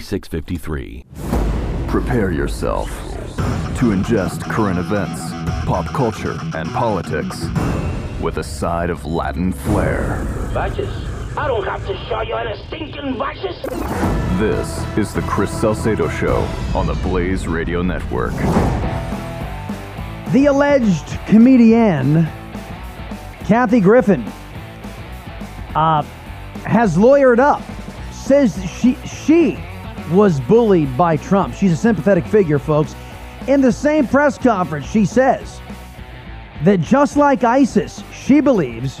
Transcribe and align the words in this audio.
4653. 0.00 1.04
Prepare 1.88 2.30
yourself 2.30 2.88
to 3.78 3.90
ingest 3.90 4.42
current 4.42 4.78
events, 4.78 5.20
pop 5.66 5.86
culture, 5.86 6.38
and 6.54 6.68
politics 6.70 7.46
with 8.20 8.38
a 8.38 8.44
side 8.44 8.90
of 8.90 9.04
Latin 9.04 9.52
flair. 9.52 10.24
Vices? 10.52 10.88
I 11.36 11.46
don't 11.46 11.64
have 11.64 11.84
to 11.86 11.96
show 12.08 12.20
you 12.22 12.34
any 12.34 12.56
stinking 12.66 13.16
vices. 13.16 13.60
This 14.38 14.98
is 14.98 15.14
the 15.14 15.22
Chris 15.22 15.50
Salcedo 15.50 16.08
Show 16.08 16.36
on 16.74 16.86
the 16.86 16.94
Blaze 16.94 17.46
Radio 17.48 17.82
Network. 17.82 18.34
The 20.32 20.46
alleged 20.46 21.18
comedian 21.26 22.24
Kathy 23.44 23.80
Griffin 23.80 24.22
uh, 25.74 26.02
has 26.64 26.96
lawyered 26.96 27.38
up. 27.38 27.62
Says 28.12 28.62
she 28.78 28.94
she 29.06 29.58
was 30.10 30.40
bullied 30.40 30.96
by 30.96 31.16
Trump. 31.16 31.54
She's 31.54 31.72
a 31.72 31.76
sympathetic 31.76 32.26
figure, 32.26 32.58
folks. 32.58 32.94
In 33.46 33.60
the 33.60 33.72
same 33.72 34.06
press 34.06 34.36
conference, 34.38 34.86
she 34.86 35.04
says 35.04 35.60
that 36.64 36.80
just 36.80 37.16
like 37.16 37.44
ISIS, 37.44 38.02
she 38.12 38.40
believes 38.40 39.00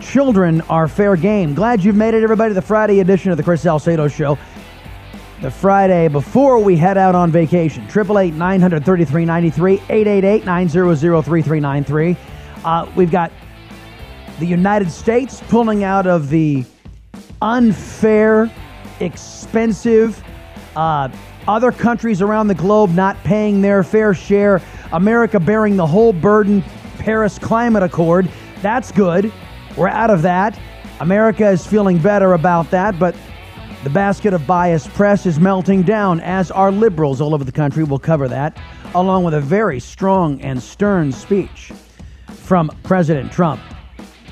children 0.00 0.60
are 0.62 0.88
fair 0.88 1.16
game. 1.16 1.54
Glad 1.54 1.84
you've 1.84 1.96
made 1.96 2.14
it, 2.14 2.22
everybody, 2.22 2.54
the 2.54 2.62
Friday 2.62 3.00
edition 3.00 3.30
of 3.30 3.36
the 3.36 3.42
Chris 3.42 3.62
Salcedo 3.62 4.08
Show. 4.08 4.38
The 5.40 5.50
Friday 5.50 6.08
before 6.08 6.58
we 6.58 6.76
head 6.76 6.98
out 6.98 7.14
on 7.14 7.30
vacation. 7.30 7.84
888 7.84 8.34
933 8.34 9.24
93, 9.24 9.74
888 9.88 10.44
900 10.44 10.96
3393. 10.96 12.16
Uh, 12.64 12.90
we've 12.96 13.10
got 13.10 13.30
the 14.40 14.46
United 14.46 14.90
States 14.90 15.42
pulling 15.48 15.84
out 15.84 16.06
of 16.06 16.28
the 16.28 16.64
unfair, 17.40 18.50
expensive, 19.00 20.22
uh, 20.78 21.10
other 21.48 21.72
countries 21.72 22.22
around 22.22 22.46
the 22.46 22.54
globe 22.54 22.90
not 22.94 23.16
paying 23.24 23.60
their 23.60 23.82
fair 23.82 24.14
share, 24.14 24.62
America 24.92 25.40
bearing 25.40 25.76
the 25.76 25.86
whole 25.86 26.12
burden, 26.12 26.62
Paris 26.98 27.36
Climate 27.36 27.82
Accord. 27.82 28.30
That's 28.62 28.92
good. 28.92 29.32
We're 29.76 29.88
out 29.88 30.10
of 30.10 30.22
that. 30.22 30.58
America 31.00 31.48
is 31.48 31.66
feeling 31.66 31.98
better 31.98 32.34
about 32.34 32.70
that, 32.70 32.96
but 32.98 33.16
the 33.82 33.90
basket 33.90 34.32
of 34.32 34.46
biased 34.46 34.88
press 34.90 35.26
is 35.26 35.40
melting 35.40 35.82
down, 35.82 36.20
as 36.20 36.50
are 36.52 36.70
liberals 36.70 37.20
all 37.20 37.34
over 37.34 37.44
the 37.44 37.52
country. 37.52 37.82
We'll 37.82 37.98
cover 37.98 38.28
that, 38.28 38.56
along 38.94 39.24
with 39.24 39.34
a 39.34 39.40
very 39.40 39.80
strong 39.80 40.40
and 40.42 40.62
stern 40.62 41.10
speech 41.10 41.72
from 42.28 42.70
President 42.84 43.32
Trump. 43.32 43.60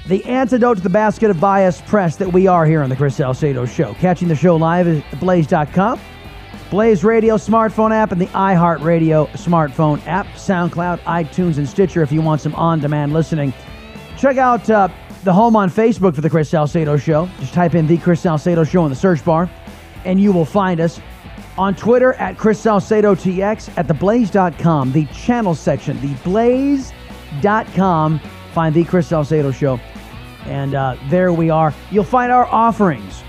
The 0.07 0.25
antidote 0.25 0.77
to 0.77 0.83
the 0.85 0.91
basket 0.91 1.31
of 1.31 1.41
biased 1.41 1.85
press 1.87 2.15
that 2.17 2.33
we 2.33 2.47
are 2.47 2.65
here 2.67 2.83
on 2.83 2.91
the 2.91 2.97
Chris 2.97 3.17
Salcedo 3.17 3.67
Show. 3.67 3.95
Catching 3.95 4.29
the 4.29 4.37
show 4.37 4.55
live 4.55 4.87
at 4.87 5.21
blaze.com 5.21 5.99
Blaze 6.71 7.05
Radio 7.05 7.37
smartphone 7.37 7.93
app 7.93 8.11
and 8.11 8.21
the 8.21 8.27
iHeartRadio 8.27 9.29
smartphone 9.31 10.05
app, 10.07 10.27
SoundCloud, 10.35 10.99
iTunes, 11.01 11.59
and 11.59 11.69
Stitcher 11.69 12.03
if 12.03 12.11
you 12.11 12.21
want 12.21 12.41
some 12.41 12.57
on 12.57 12.81
demand 12.81 13.13
listening. 13.13 13.55
Check 14.19 14.37
out 14.37 14.69
uh, 14.69 14.89
the 15.23 15.33
home 15.33 15.55
on 15.55 15.71
Facebook 15.71 16.17
for 16.17 16.23
The 16.23 16.31
Chris 16.31 16.49
Salcedo 16.49 16.97
Show. 16.97 17.29
Just 17.39 17.55
type 17.55 17.77
in 17.77 17.87
The 17.87 17.99
Chris 17.99 18.21
Salcedo 18.21 18.65
Show 18.65 18.83
in 18.85 18.91
the 18.91 18.97
search 18.97 19.25
bar, 19.25 19.49
and 20.05 20.21
you 20.21 20.33
will 20.33 20.45
find 20.45 20.81
us. 20.81 21.01
On 21.57 21.75
Twitter 21.75 22.13
at 22.15 22.37
Chris 22.37 22.61
Salcedo 22.61 23.15
TX, 23.15 23.79
at 23.79 23.87
theblaze.com, 23.87 24.93
the 24.93 25.07
channel 25.07 25.55
section, 25.55 25.97
theblaze.com. 25.99 26.91
Find 28.53 28.75
The 28.75 28.85
Chris 28.85 29.07
Salcedo 29.07 29.53
Show. 29.53 29.81
And 30.45 30.75
uh, 30.75 30.97
there 31.09 31.33
we 31.33 31.49
are. 31.49 31.73
You'll 31.91 32.05
find 32.05 32.31
our 32.31 32.45
offerings 32.47 33.23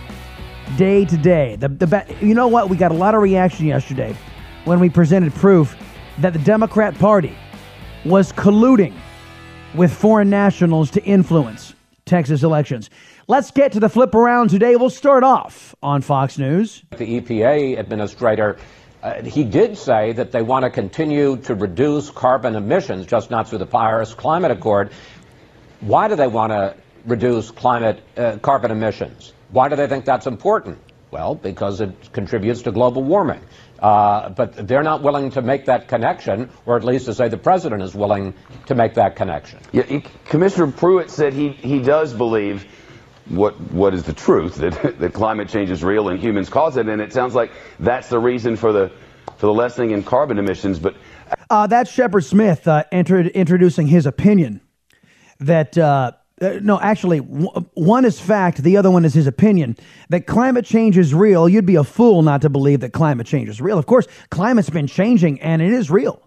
day 0.76 1.06
to 1.06 1.18
day. 1.18 1.56
The, 1.56 1.70
the, 1.70 2.16
you 2.22 2.34
know 2.34 2.48
what? 2.48 2.70
We 2.70 2.78
got 2.78 2.92
a 2.92 2.96
lot 2.96 3.16
of 3.16 3.22
reaction 3.22 3.66
yesterday 3.66 4.16
when 4.66 4.80
we 4.80 4.90
presented 4.90 5.34
proof 5.34 5.76
that 6.20 6.34
the 6.34 6.40
Democrat 6.40 6.98
Party 7.00 7.36
was 8.04 8.32
colluding 8.34 8.94
with 9.76 9.94
foreign 9.94 10.30
nationals 10.30 10.92
to 10.92 11.04
influence 11.04 11.74
Texas 12.06 12.44
elections. 12.44 12.90
Let's 13.28 13.52
get 13.52 13.72
to 13.74 13.80
the 13.80 13.90
flip 13.90 14.16
around 14.16 14.50
today. 14.50 14.76
We'll 14.76 14.90
start 14.90 15.24
off 15.24 15.76
on 15.84 16.02
Fox 16.02 16.38
News. 16.38 16.84
The 16.92 17.20
EPA 17.20 17.78
administrator. 17.78 18.58
Uh, 19.04 19.22
he 19.24 19.44
did 19.44 19.78
say 19.78 20.14
that 20.14 20.32
they 20.32 20.42
want 20.42 20.64
to 20.64 20.70
continue 20.70 21.38
to 21.38 21.54
reduce 21.54 22.10
carbon 22.10 22.56
emissions, 22.56 23.06
just 23.06 23.30
not 23.30 23.48
through 23.48 23.60
the 23.60 23.66
Paris 23.66 24.14
Climate 24.14 24.52
Accord. 24.52 24.92
Why 25.82 26.08
do 26.08 26.16
they 26.16 26.28
want 26.28 26.52
to 26.52 26.76
reduce 27.06 27.52
climate 27.52 28.02
uh, 28.18 28.38
carbon 28.38 28.72
emissions? 28.72 29.34
Why 29.52 29.70
do 29.70 29.76
they 29.76 29.88
think 29.88 30.06
that's 30.06 30.28
important? 30.28 30.80
Well, 31.10 31.36
because 31.36 31.80
it 31.80 32.12
contributes 32.12 32.64
to 32.64 32.72
global 32.72 33.04
warming. 33.04 33.42
Uh, 33.80 34.30
but 34.30 34.68
they're 34.68 34.84
not 34.84 35.04
willing 35.04 35.30
to 35.32 35.42
make 35.42 35.66
that 35.66 35.88
connection, 35.88 36.50
or 36.66 36.76
at 36.76 36.84
least 36.84 37.06
to 37.06 37.14
say 37.14 37.28
the 37.30 37.38
president 37.38 37.82
is 37.82 37.94
willing 37.94 38.34
to 38.66 38.76
make 38.76 38.96
that 38.96 39.16
connection. 39.16 39.60
Yeah, 39.72 39.84
he, 39.84 40.04
Commissioner 40.26 40.72
Pruitt 40.72 41.12
said 41.12 41.34
he, 41.34 41.50
he 41.50 41.80
does 41.80 42.14
believe 42.14 42.66
what 43.30 43.60
what 43.72 43.94
is 43.94 44.04
the 44.04 44.14
truth 44.14 44.56
that, 44.56 44.98
that 45.00 45.14
climate 45.14 45.50
change 45.50 45.70
is 45.70 45.84
real 45.84 46.10
and 46.10 46.20
humans 46.20 46.50
cause 46.50 46.78
it, 46.78 46.88
and 46.88 47.02
it 47.02 47.14
sounds 47.14 47.36
like 47.36 47.52
that's 47.80 48.10
the 48.10 48.20
reason 48.20 48.56
for 48.56 48.72
the 48.72 48.92
for 49.38 49.46
the 49.46 49.54
lessening 49.54 49.92
in 49.92 50.04
carbon 50.04 50.40
emissions. 50.40 50.80
But 50.80 50.96
uh, 51.50 51.68
that's 51.68 51.92
Shepard 51.92 52.26
Smith 52.26 52.68
uh, 52.68 52.84
entered, 52.92 53.28
introducing 53.28 53.88
his 53.88 54.06
opinion 54.06 54.62
that 55.40 55.78
uh, 55.78 56.14
uh, 56.40 56.60
no, 56.62 56.80
actually, 56.80 57.20
w- 57.20 57.50
one 57.74 58.06
is 58.06 58.20
fact, 58.20 58.62
the 58.62 58.78
other 58.78 58.92
one 58.92 59.06
is 59.06 59.14
his 59.14 59.26
opinion. 59.26 59.76
That 60.10 60.28
climate 60.28 60.66
change 60.66 60.98
is 60.98 61.14
real. 61.14 61.50
You'd 61.50 61.66
be 61.66 61.76
a 61.76 61.84
fool 61.84 62.22
not 62.22 62.42
to 62.44 62.50
believe 62.50 62.82
that 62.82 62.94
climate 62.94 63.26
change 63.26 63.50
is 63.50 63.60
real. 63.60 63.80
Of 63.80 63.88
course, 63.88 64.08
climate's 64.30 64.70
been 64.70 64.88
changing 64.88 65.42
and 65.42 65.62
it 65.62 65.74
is 65.74 65.90
real. 65.90 66.22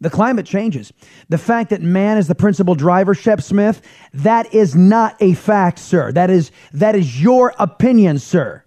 The 0.00 0.10
climate 0.10 0.44
changes. 0.44 0.92
The 1.28 1.38
fact 1.38 1.70
that 1.70 1.80
man 1.80 2.18
is 2.18 2.26
the 2.26 2.34
principal 2.34 2.74
driver, 2.74 3.14
Shep 3.14 3.40
Smith, 3.40 3.80
that 4.12 4.52
is 4.52 4.74
not 4.74 5.16
a 5.20 5.32
fact, 5.34 5.78
sir. 5.78 6.12
That 6.12 6.28
is, 6.28 6.50
that 6.72 6.94
is 6.94 7.22
your 7.22 7.54
opinion, 7.58 8.18
sir. 8.18 8.64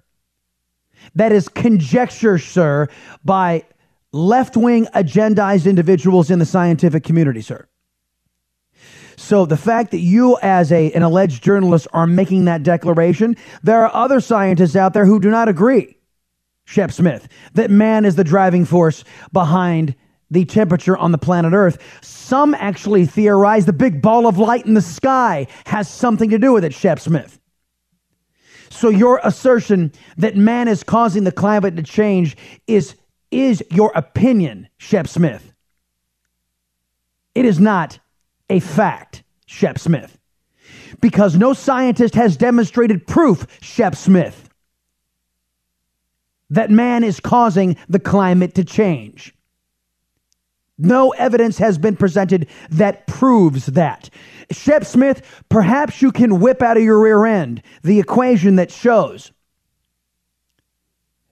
That 1.14 1.32
is 1.32 1.48
conjecture, 1.48 2.40
sir, 2.40 2.88
by 3.24 3.66
left 4.14 4.58
wing 4.58 4.88
agendized 4.96 5.70
individuals 5.70 6.32
in 6.32 6.40
the 6.40 6.46
scientific 6.46 7.04
community, 7.04 7.42
sir. 7.42 7.68
So 9.26 9.48
the 9.48 9.58
fact 9.58 9.90
that 9.90 10.02
you, 10.02 10.38
as 10.44 10.72
a, 10.72 10.92
an 10.92 11.02
alleged 11.02 11.44
journalist, 11.44 11.88
are 11.94 12.06
making 12.06 12.46
that 12.46 12.62
declaration, 12.62 13.36
there 13.64 13.84
are 13.84 13.92
other 13.92 14.20
scientists 14.20 14.76
out 14.76 14.94
there 14.94 15.08
who 15.08 15.20
do 15.20 15.32
not 15.32 15.50
agree, 15.50 15.98
Shep 16.66 16.92
Smith, 16.92 17.28
that 17.56 17.72
man 17.72 18.06
is 18.06 18.16
the 18.16 18.24
driving 18.24 18.66
force 18.66 19.04
behind 19.34 19.96
the 20.30 20.46
temperature 20.46 20.96
on 20.96 21.12
the 21.12 21.18
planet 21.18 21.54
Earth. 21.54 21.80
Some 22.04 22.54
actually 22.54 23.08
theorize 23.08 23.66
the 23.66 23.74
big 23.74 24.00
ball 24.00 24.28
of 24.28 24.38
light 24.38 24.68
in 24.68 24.76
the 24.76 24.82
sky 24.82 25.48
has 25.66 25.90
something 25.90 26.30
to 26.30 26.38
do 26.38 26.54
with 26.54 26.64
it, 26.64 26.76
Shep 26.76 27.00
Smith. 27.00 27.40
So 28.70 28.90
your 28.90 29.20
assertion 29.24 29.92
that 30.18 30.36
man 30.36 30.68
is 30.68 30.84
causing 30.84 31.24
the 31.24 31.32
climate 31.32 31.76
to 31.78 31.82
change 31.82 32.38
is, 32.68 32.94
is 33.32 33.64
your 33.72 33.92
opinion, 33.96 34.70
Shep 34.78 35.08
Smith. 35.08 35.52
It 37.34 37.46
is 37.46 37.60
not 37.60 37.98
a 38.50 38.60
fact, 38.60 39.24
Shep 39.46 39.80
Smith. 39.80 40.18
because 41.02 41.36
no 41.36 41.54
scientist 41.54 42.16
has 42.16 42.38
demonstrated 42.38 43.06
proof, 43.08 43.46
Shep 43.62 43.96
Smith, 43.96 44.50
that 46.50 46.72
man 46.72 47.04
is 47.04 47.20
causing 47.20 47.76
the 47.90 48.00
climate 48.00 48.56
to 48.56 48.64
change. 48.64 49.34
No 50.78 51.12
evidence 51.12 51.58
has 51.58 51.78
been 51.78 51.96
presented 51.96 52.48
that 52.70 53.08
proves 53.08 53.68
that. 53.68 54.10
Shep 54.52 54.86
Smith, 54.86 55.44
perhaps 55.50 56.02
you 56.02 56.12
can 56.12 56.40
whip 56.40 56.62
out 56.62 56.78
of 56.78 56.84
your 56.84 57.00
rear 57.00 57.26
end 57.26 57.62
the 57.84 58.00
equation 58.00 58.58
that 58.58 58.72
shows 58.72 59.32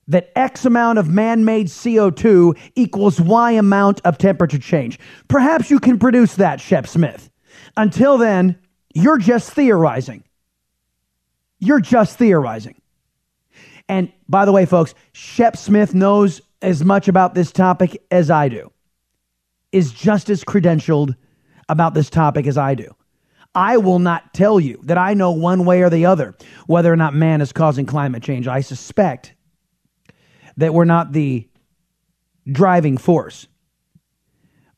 that 0.07 0.31
X 0.35 0.65
amount 0.65 0.99
of 0.99 1.09
man 1.09 1.45
made 1.45 1.67
CO2 1.67 2.57
equals 2.75 3.19
Y 3.21 3.51
amount 3.51 4.01
of 4.03 4.17
temperature 4.17 4.59
change. 4.59 4.99
Perhaps 5.27 5.69
you 5.69 5.79
can 5.79 5.97
produce 5.97 6.35
that, 6.35 6.59
Shep 6.59 6.87
Smith. 6.87 7.29
Until 7.77 8.17
then, 8.17 8.57
you're 8.93 9.17
just 9.17 9.51
theorizing. 9.51 10.23
You're 11.59 11.79
just 11.79 12.17
theorizing. 12.17 12.75
And 13.87 14.11
by 14.27 14.45
the 14.45 14.51
way, 14.51 14.65
folks, 14.65 14.93
Shep 15.13 15.57
Smith 15.57 15.93
knows 15.93 16.41
as 16.61 16.83
much 16.83 17.07
about 17.07 17.33
this 17.33 17.51
topic 17.51 18.01
as 18.11 18.29
I 18.29 18.49
do, 18.49 18.71
is 19.71 19.91
just 19.91 20.29
as 20.29 20.43
credentialed 20.43 21.15
about 21.69 21.93
this 21.93 22.09
topic 22.09 22.47
as 22.47 22.57
I 22.57 22.75
do. 22.75 22.95
I 23.55 23.77
will 23.77 23.99
not 23.99 24.33
tell 24.33 24.59
you 24.59 24.79
that 24.83 24.97
I 24.97 25.13
know 25.13 25.31
one 25.31 25.65
way 25.65 25.81
or 25.81 25.89
the 25.89 26.05
other 26.05 26.33
whether 26.65 26.91
or 26.91 26.95
not 26.95 27.13
man 27.13 27.39
is 27.41 27.51
causing 27.51 27.85
climate 27.85 28.23
change. 28.23 28.47
I 28.47 28.61
suspect 28.61 29.35
that 30.57 30.73
we're 30.73 30.85
not 30.85 31.11
the 31.11 31.47
driving 32.51 32.97
force. 32.97 33.47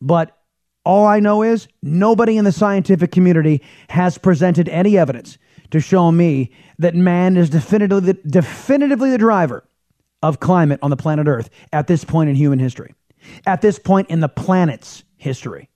But 0.02 0.38
all 0.84 1.06
I 1.06 1.20
know 1.20 1.42
is 1.42 1.68
nobody 1.82 2.38
in 2.38 2.46
the 2.46 2.52
scientific 2.52 3.12
community 3.12 3.64
has 3.90 4.18
presented 4.18 4.70
any 4.70 4.98
evidence 4.98 5.38
to 5.72 5.80
show 5.80 6.12
me 6.12 6.52
that 6.78 6.94
man 6.94 7.38
is 7.38 7.50
definitively, 7.50 8.14
definitively 8.28 9.10
the 9.10 9.18
driver 9.18 9.68
of 10.22 10.40
climate 10.40 10.80
on 10.82 10.90
the 10.90 10.98
planet 10.98 11.28
Earth 11.28 11.50
at 11.74 11.88
this 11.88 12.04
point 12.04 12.30
in 12.30 12.36
human 12.36 12.60
history, 12.60 12.94
at 13.46 13.62
this 13.62 13.80
point 13.80 14.10
in 14.10 14.20
the 14.20 14.30
planet's 14.30 15.04
history. 15.18 15.70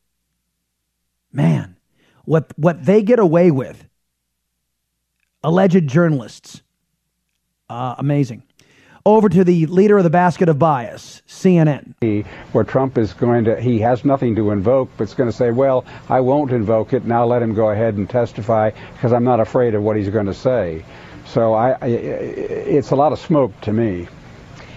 Man, 1.31 1.77
what, 2.25 2.53
what 2.57 2.85
they 2.85 3.01
get 3.01 3.19
away 3.19 3.51
with, 3.51 3.87
alleged 5.43 5.87
journalists, 5.87 6.61
uh, 7.69 7.95
amazing 7.97 8.43
over 9.15 9.29
to 9.29 9.43
the 9.43 9.65
leader 9.67 9.97
of 9.97 10.03
the 10.03 10.09
basket 10.09 10.49
of 10.49 10.59
bias, 10.59 11.21
CNN. 11.27 12.25
Where 12.51 12.63
Trump 12.63 12.97
is 12.97 13.13
going 13.13 13.45
to, 13.45 13.59
he 13.59 13.79
has 13.79 14.05
nothing 14.05 14.35
to 14.35 14.51
invoke, 14.51 14.89
but 14.97 15.03
it's 15.05 15.13
going 15.13 15.29
to 15.29 15.35
say, 15.35 15.51
well, 15.51 15.85
I 16.09 16.19
won't 16.19 16.51
invoke 16.51 16.93
it. 16.93 17.05
Now 17.05 17.25
let 17.25 17.41
him 17.41 17.53
go 17.53 17.69
ahead 17.69 17.95
and 17.95 18.09
testify 18.09 18.71
because 18.93 19.13
I'm 19.13 19.23
not 19.23 19.39
afraid 19.39 19.75
of 19.75 19.83
what 19.83 19.95
he's 19.95 20.09
going 20.09 20.27
to 20.27 20.33
say. 20.33 20.83
So 21.25 21.53
I, 21.53 21.71
I, 21.81 21.85
it's 21.87 22.91
a 22.91 22.95
lot 22.95 23.11
of 23.11 23.19
smoke 23.19 23.59
to 23.61 23.73
me. 23.73 24.07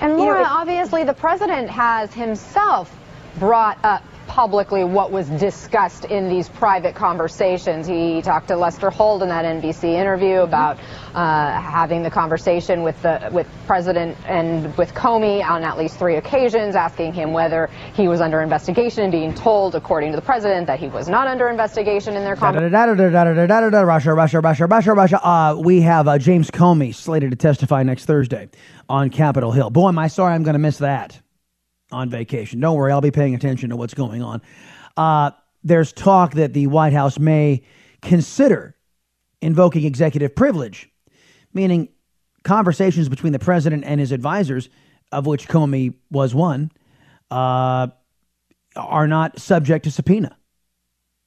And 0.01 0.17
Laura, 0.17 0.45
obviously 0.45 1.05
the 1.05 1.15
president 1.15 1.71
has 1.71 2.13
himself 2.13 2.95
brought 3.39 3.79
up 3.85 4.05
publicly 4.33 4.83
what 4.83 5.13
was 5.13 5.29
discussed 5.29 6.07
in 6.07 6.27
these 6.27 6.49
private 6.49 6.95
conversations. 6.95 7.87
He 7.87 8.23
talked 8.23 8.49
to 8.49 8.57
Lester 8.57 8.89
Holt 8.89 9.21
in 9.23 9.29
that 9.29 9.45
NBC 9.45 9.85
interview 9.85 10.41
about 10.41 10.79
uh, 11.15 11.61
having 11.61 12.03
the 12.03 12.11
conversation 12.11 12.83
with 12.83 13.01
the 13.03 13.29
with 13.31 13.47
President 13.67 14.17
and 14.27 14.75
with 14.79 14.95
Comey 14.95 15.45
on 15.45 15.65
at 15.65 15.77
least 15.77 15.99
three 15.99 16.17
occasions, 16.17 16.75
asking 16.75 17.13
him 17.13 17.35
whether 17.35 17.69
he 17.93 18.09
was 18.09 18.23
under 18.23 18.41
investigation 18.41 19.03
and 19.03 19.13
being 19.13 19.35
told, 19.35 19.75
according 19.75 20.13
to 20.13 20.17
the 20.17 20.23
president, 20.23 20.67
that 20.67 20.81
he 20.81 20.89
was 20.89 21.11
not 21.11 21.27
under 21.27 21.51
investigation 21.51 22.17
in 22.17 22.25
their 22.25 22.35
conversation. 22.35 22.73
Russia, 23.85 24.15
Russia, 24.15 24.41
Russia, 24.41 24.67
Russia, 24.67 24.93
Russia. 24.95 25.27
Uh, 25.27 25.57
we 25.59 25.83
have 25.83 26.09
uh, 26.09 26.17
James 26.17 26.51
Comey 26.51 26.95
slated 26.95 27.33
to 27.33 27.37
testify 27.37 27.83
next 27.83 28.07
Thursday 28.07 28.49
on 28.89 29.11
Capitol 29.11 29.53
Hill. 29.53 29.69
Boy, 29.69 29.89
am 29.89 29.99
I 29.99 30.09
sorry 30.09 30.33
I'm 30.33 30.43
going 30.43 30.55
to 30.55 30.59
miss 30.59 30.79
that 30.79 31.22
on 31.93 32.11
vacation. 32.11 32.61
Don't 32.61 32.77
worry, 32.77 32.93
I'll 32.93 33.01
be 33.01 33.11
paying 33.11 33.35
attention 33.35 33.71
to 33.71 33.77
what's 33.77 33.95
going 33.95 34.23
on. 34.23 34.43
Uh, 34.97 35.31
there's 35.63 35.93
talk 35.93 36.35
that 36.35 36.53
the 36.53 36.67
White 36.67 36.93
House 36.93 37.19
may 37.19 37.63
consider 38.01 38.75
invoking 39.41 39.85
executive 39.85 40.35
privilege, 40.35 40.91
meaning 41.53 41.89
conversations 42.43 43.09
between 43.09 43.33
the 43.33 43.39
president 43.39 43.85
and 43.85 44.01
his 44.01 44.13
advisors, 44.13 44.69
of 45.13 45.27
which 45.27 45.49
Comey 45.49 45.95
was 46.11 46.35
one, 46.35 46.71
uh, 47.31 47.89
are 48.75 49.07
not 49.07 49.39
subject 49.39 49.85
to 49.85 49.91
subpoena. 49.91 50.37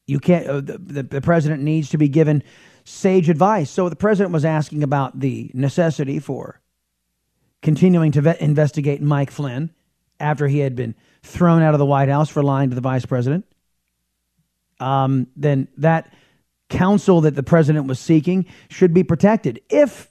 You 0.07 0.19
can't. 0.19 0.47
Uh, 0.47 0.61
the, 0.61 1.03
the 1.03 1.21
president 1.21 1.63
needs 1.63 1.89
to 1.89 1.97
be 1.97 2.07
given 2.07 2.43
sage 2.83 3.29
advice. 3.29 3.71
So 3.71 3.89
the 3.89 3.95
president 3.95 4.33
was 4.33 4.45
asking 4.45 4.83
about 4.83 5.19
the 5.19 5.49
necessity 5.53 6.19
for 6.19 6.61
continuing 7.61 8.11
to 8.11 8.21
vet, 8.21 8.41
investigate 8.41 9.01
Mike 9.01 9.31
Flynn 9.31 9.71
after 10.19 10.47
he 10.47 10.59
had 10.59 10.75
been 10.75 10.95
thrown 11.23 11.61
out 11.61 11.73
of 11.73 11.79
the 11.79 11.85
White 11.85 12.09
House 12.09 12.29
for 12.29 12.43
lying 12.43 12.69
to 12.69 12.75
the 12.75 12.81
vice 12.81 13.05
president, 13.05 13.45
um, 14.79 15.27
then 15.35 15.67
that 15.77 16.13
counsel 16.69 17.21
that 17.21 17.35
the 17.35 17.43
president 17.43 17.87
was 17.87 17.99
seeking 17.99 18.45
should 18.69 18.93
be 18.93 19.03
protected. 19.03 19.61
If 19.69 20.09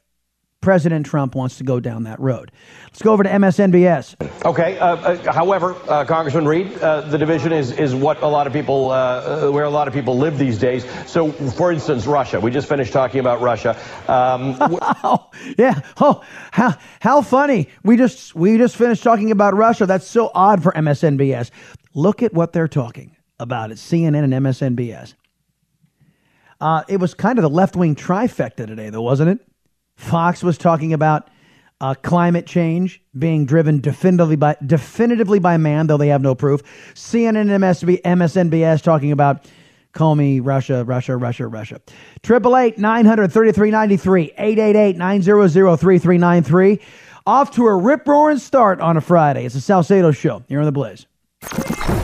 President 0.65 1.05
Trump 1.05 1.35
wants 1.35 1.59
to 1.59 1.65
go 1.65 1.79
down 1.79 2.05
that 2.05 2.19
road. 2.19 2.51
Let's 2.85 3.03
go 3.03 3.13
over 3.13 3.23
to 3.23 3.29
MSNBS. 3.29 4.45
Okay. 4.47 4.79
Uh, 4.79 4.97
uh, 4.97 5.33
however, 5.33 5.77
uh, 5.91 6.07
Congressman 6.07 6.49
Reed, 6.49 6.79
uh, 6.79 7.03
the 7.03 7.19
division 7.19 7.53
is, 7.53 7.71
is 7.73 7.95
what 7.95 8.23
a 8.23 8.27
lot 8.27 8.47
of 8.47 8.55
people, 8.55 8.91
uh, 8.91 8.95
uh, 8.95 9.51
where 9.51 9.65
a 9.65 9.71
lot 9.71 9.89
of 9.89 9.93
people 9.95 10.17
live 10.17 10.39
these 10.39 10.59
days. 10.59 10.87
So, 11.07 11.31
for 11.31 11.71
instance, 11.71 12.07
Russia. 12.07 12.41
We 12.41 12.51
just 12.51 12.67
finished 12.67 12.95
talking 12.95 13.21
about 13.21 13.43
Russia. 13.43 13.79
Um, 14.09 14.57
oh, 15.05 15.29
yeah. 15.59 15.81
Oh, 16.01 16.25
how 16.51 16.79
how 17.01 17.21
funny. 17.21 17.69
We 17.83 17.99
just 17.99 18.35
we 18.35 18.57
just 18.57 18.77
finished 18.77 19.03
talking 19.03 19.33
about 19.33 19.55
Russia. 19.55 19.85
That's 19.85 20.07
so 20.07 20.31
odd 20.35 20.63
for 20.63 20.73
MSNBS. 20.73 21.51
Look 21.93 22.23
at 22.23 22.33
what 22.33 22.55
they're 22.55 22.69
talking 22.69 23.15
about 23.39 23.71
at 23.71 23.77
CNN 23.77 24.25
and 24.25 24.33
MSNBS. 24.33 25.13
it 26.89 26.99
was 26.99 27.13
kind 27.13 27.39
of 27.39 27.43
the 27.43 27.51
left 27.51 27.77
wing 27.77 27.95
trifecta 27.95 28.67
today, 28.67 28.89
though, 28.89 29.03
wasn't 29.03 29.29
it? 29.29 29.47
Fox 29.97 30.43
was 30.43 30.59
talking 30.59 30.93
about 30.93 31.31
uh, 31.81 31.95
climate 31.95 32.47
change 32.47 33.03
being 33.19 33.47
driven 33.47 33.81
definitively 33.81 34.37
by 34.37 34.57
definitively 34.65 35.39
by 35.39 35.57
man, 35.57 35.87
though 35.87 35.97
they 35.97 36.09
have 36.09 36.23
no 36.23 36.35
proof. 36.35 36.63
CNN 36.95 37.37
and 37.37 37.51
MSB, 37.51 38.01
MSNBS 38.03 38.83
talking 38.83 39.13
about 39.13 39.47
Comey, 39.93 40.41
Russia, 40.43 40.85
Russia, 40.85 41.17
Russia, 41.17 41.47
Russia. 41.47 41.81
Triple 42.23 42.57
eight 42.57 42.79
nine 42.79 43.05
hundred 43.05 43.33
thirty 43.33 43.53
three 43.53 43.71
ninety 43.71 43.97
three 43.97 44.33
eight 44.39 44.59
eight 44.59 44.77
eight 44.77 44.97
nine 44.97 45.23
zero 45.23 45.47
zero 45.47 45.77
three 45.77 45.99
three 45.99 46.19
nine 46.19 46.43
three. 46.43 46.81
Off 47.27 47.53
to 47.53 47.67
a 47.67 47.75
rip 47.75 48.07
roaring 48.07 48.39
start 48.39 48.81
on 48.81 48.97
a 48.97 49.01
Friday. 49.01 49.47
It's 49.47 49.55
a 49.55 49.61
Salcedo 49.61 50.11
show 50.11 50.43
here 50.49 50.59
on 50.59 50.67
the 50.67 50.73
Blaze. 50.73 51.07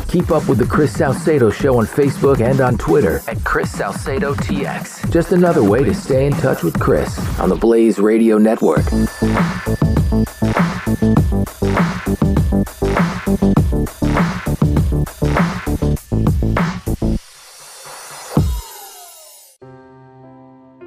Keep 0.09 0.33
up 0.33 0.49
with 0.49 0.59
the 0.59 0.67
Chris 0.67 0.93
Salcedo 0.93 1.51
Show 1.51 1.79
on 1.79 1.87
Facebook 1.87 2.41
and 2.41 2.61
on 2.61 2.77
Twitter 2.79 3.23
at 3.29 3.43
Chris 3.45 3.71
Salcedo 3.71 4.35
TX. 4.35 5.11
Just 5.13 5.33
another 5.33 5.63
way 5.63 5.85
to 5.85 5.95
stay 5.95 6.27
in 6.27 6.33
touch 6.33 6.63
with 6.65 6.79
Chris 6.81 7.17
on 7.39 7.49
the 7.49 7.55
Blaze 7.57 7.99
Radio 7.99 8.37
Network. 8.37 8.85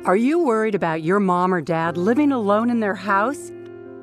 Are 0.06 0.18
you 0.18 0.40
worried 0.40 0.76
about 0.76 1.02
your 1.02 1.22
mom 1.22 1.54
or 1.54 1.62
dad 1.62 1.96
living 1.96 2.34
alone 2.34 2.70
in 2.70 2.82
their 2.82 2.94
house? 2.94 3.54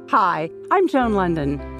Hi, 0.08 0.50
I'm 0.70 0.88
Joan 0.88 1.12
Lunden. 1.12 1.79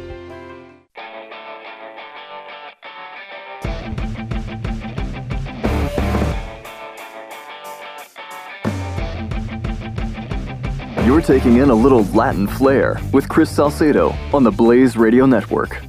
You're 11.11 11.19
taking 11.19 11.57
in 11.57 11.69
a 11.69 11.75
little 11.75 12.05
Latin 12.05 12.47
flair 12.47 12.97
with 13.11 13.27
Chris 13.27 13.53
Salcedo 13.53 14.11
on 14.33 14.45
the 14.45 14.49
Blaze 14.49 14.95
Radio 14.95 15.25
Network. 15.25 15.83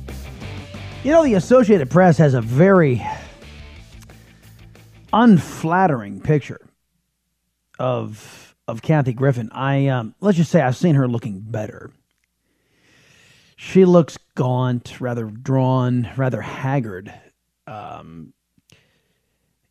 You 1.04 1.12
know, 1.12 1.22
the 1.22 1.34
Associated 1.34 1.90
Press 1.90 2.18
has 2.18 2.34
a 2.34 2.40
very 2.40 3.00
unflattering 5.12 6.20
picture 6.22 6.60
of 7.78 8.56
of 8.66 8.82
Kathy 8.82 9.12
Griffin. 9.12 9.48
I 9.52 9.86
um, 9.86 10.16
let's 10.20 10.38
just 10.38 10.50
say 10.50 10.60
I've 10.60 10.76
seen 10.76 10.96
her 10.96 11.06
looking 11.06 11.38
better. 11.38 11.92
She 13.54 13.84
looks 13.84 14.18
gaunt, 14.34 15.00
rather 15.00 15.26
drawn, 15.26 16.10
rather 16.16 16.40
haggard. 16.40 17.14
Um, 17.68 18.32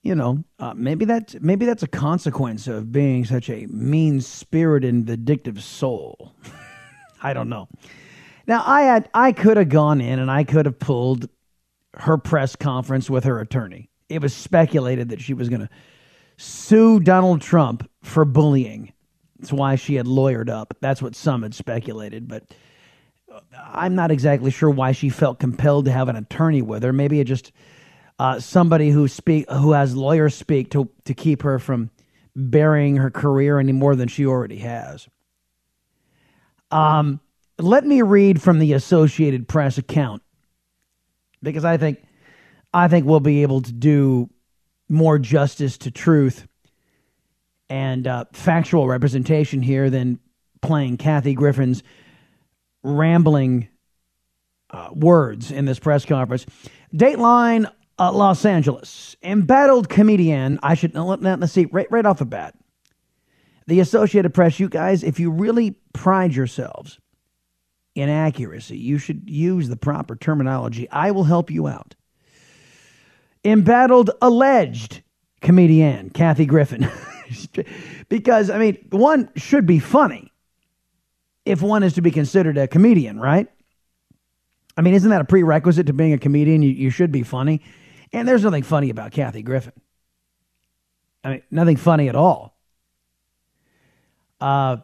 you 0.03 0.15
know, 0.15 0.43
uh, 0.59 0.73
maybe 0.75 1.05
that's 1.05 1.35
maybe 1.41 1.65
that's 1.65 1.83
a 1.83 1.87
consequence 1.87 2.67
of 2.67 2.91
being 2.91 3.25
such 3.25 3.49
a 3.49 3.67
mean-spirited 3.67 4.91
and 4.91 5.05
vindictive 5.05 5.63
soul. 5.63 6.33
I 7.23 7.33
don't 7.33 7.49
know. 7.49 7.67
Now, 8.47 8.63
I 8.65 8.81
had 8.83 9.09
I 9.13 9.31
could 9.31 9.57
have 9.57 9.69
gone 9.69 10.01
in 10.01 10.19
and 10.19 10.31
I 10.31 10.43
could 10.43 10.65
have 10.65 10.79
pulled 10.79 11.29
her 11.93 12.17
press 12.17 12.55
conference 12.55 13.09
with 13.09 13.25
her 13.25 13.39
attorney. 13.39 13.89
It 14.09 14.21
was 14.21 14.33
speculated 14.33 15.09
that 15.09 15.21
she 15.21 15.33
was 15.33 15.49
going 15.49 15.61
to 15.61 15.69
sue 16.37 16.99
Donald 16.99 17.41
Trump 17.41 17.89
for 18.01 18.25
bullying. 18.25 18.93
That's 19.39 19.53
why 19.53 19.75
she 19.75 19.95
had 19.95 20.07
lawyered 20.07 20.49
up. 20.49 20.75
That's 20.81 21.01
what 21.01 21.15
some 21.15 21.43
had 21.43 21.53
speculated, 21.53 22.27
but 22.27 22.43
I'm 23.55 23.95
not 23.95 24.11
exactly 24.11 24.51
sure 24.51 24.69
why 24.69 24.91
she 24.91 25.09
felt 25.09 25.39
compelled 25.39 25.85
to 25.85 25.91
have 25.91 26.09
an 26.09 26.15
attorney 26.15 26.61
with 26.61 26.83
her. 26.83 26.93
Maybe 26.93 27.19
it 27.19 27.25
just 27.25 27.51
uh, 28.21 28.39
somebody 28.39 28.91
who 28.91 29.07
speak 29.07 29.49
who 29.49 29.71
has 29.71 29.95
lawyers 29.95 30.35
speak 30.35 30.69
to 30.69 30.87
to 31.05 31.13
keep 31.15 31.41
her 31.41 31.57
from 31.57 31.89
burying 32.35 32.97
her 32.97 33.09
career 33.09 33.57
any 33.57 33.71
more 33.71 33.95
than 33.95 34.07
she 34.07 34.27
already 34.27 34.57
has. 34.57 35.09
Um, 36.69 37.19
let 37.57 37.83
me 37.83 38.03
read 38.03 38.39
from 38.39 38.59
the 38.59 38.73
Associated 38.73 39.47
Press 39.47 39.79
account 39.79 40.21
because 41.41 41.65
I 41.65 41.77
think 41.77 42.03
I 42.71 42.87
think 42.89 43.07
we'll 43.07 43.21
be 43.21 43.41
able 43.41 43.63
to 43.63 43.71
do 43.71 44.29
more 44.87 45.17
justice 45.17 45.79
to 45.79 45.89
truth 45.89 46.47
and 47.71 48.05
uh, 48.05 48.25
factual 48.33 48.87
representation 48.87 49.63
here 49.63 49.89
than 49.89 50.19
playing 50.61 50.97
Kathy 50.97 51.33
Griffin's 51.33 51.81
rambling 52.83 53.67
uh, 54.69 54.89
words 54.93 55.49
in 55.51 55.65
this 55.65 55.79
press 55.79 56.05
conference. 56.05 56.45
Dateline 56.93 57.67
uh, 58.01 58.11
Los 58.11 58.45
Angeles. 58.45 59.15
Embattled 59.21 59.87
comedian. 59.87 60.59
I 60.63 60.73
should 60.73 60.95
let, 60.95 61.21
let's 61.21 61.53
see 61.53 61.65
right, 61.65 61.87
right 61.91 62.05
off 62.05 62.17
the 62.17 62.25
bat. 62.25 62.55
The 63.67 63.79
Associated 63.79 64.33
Press, 64.33 64.59
you 64.59 64.67
guys, 64.67 65.03
if 65.03 65.19
you 65.19 65.29
really 65.29 65.75
pride 65.93 66.33
yourselves 66.33 66.99
in 67.93 68.09
accuracy, 68.09 68.77
you 68.77 68.97
should 68.97 69.29
use 69.29 69.69
the 69.69 69.75
proper 69.75 70.15
terminology. 70.15 70.89
I 70.89 71.11
will 71.11 71.25
help 71.25 71.51
you 71.51 71.67
out. 71.67 71.93
Embattled 73.45 74.09
alleged 74.19 75.03
comedian 75.41 76.09
Kathy 76.09 76.47
Griffin. 76.47 76.89
because, 78.09 78.49
I 78.49 78.57
mean, 78.57 78.83
one 78.89 79.29
should 79.35 79.67
be 79.67 79.77
funny 79.77 80.31
if 81.45 81.61
one 81.61 81.83
is 81.83 81.93
to 81.93 82.01
be 82.01 82.11
considered 82.11 82.57
a 82.57 82.67
comedian, 82.67 83.19
right? 83.19 83.47
I 84.75 84.81
mean, 84.81 84.95
isn't 84.95 85.09
that 85.11 85.21
a 85.21 85.25
prerequisite 85.25 85.85
to 85.85 85.93
being 85.93 86.13
a 86.13 86.17
comedian? 86.17 86.63
You, 86.63 86.71
you 86.71 86.89
should 86.89 87.11
be 87.11 87.21
funny. 87.21 87.61
And 88.13 88.27
there's 88.27 88.43
nothing 88.43 88.63
funny 88.63 88.89
about 88.89 89.11
Kathy 89.11 89.41
Griffin. 89.41 89.73
I 91.23 91.29
mean, 91.29 91.41
nothing 91.51 91.77
funny 91.77 92.09
at 92.09 92.15
all. 92.15 92.57
Uh, 94.39 94.77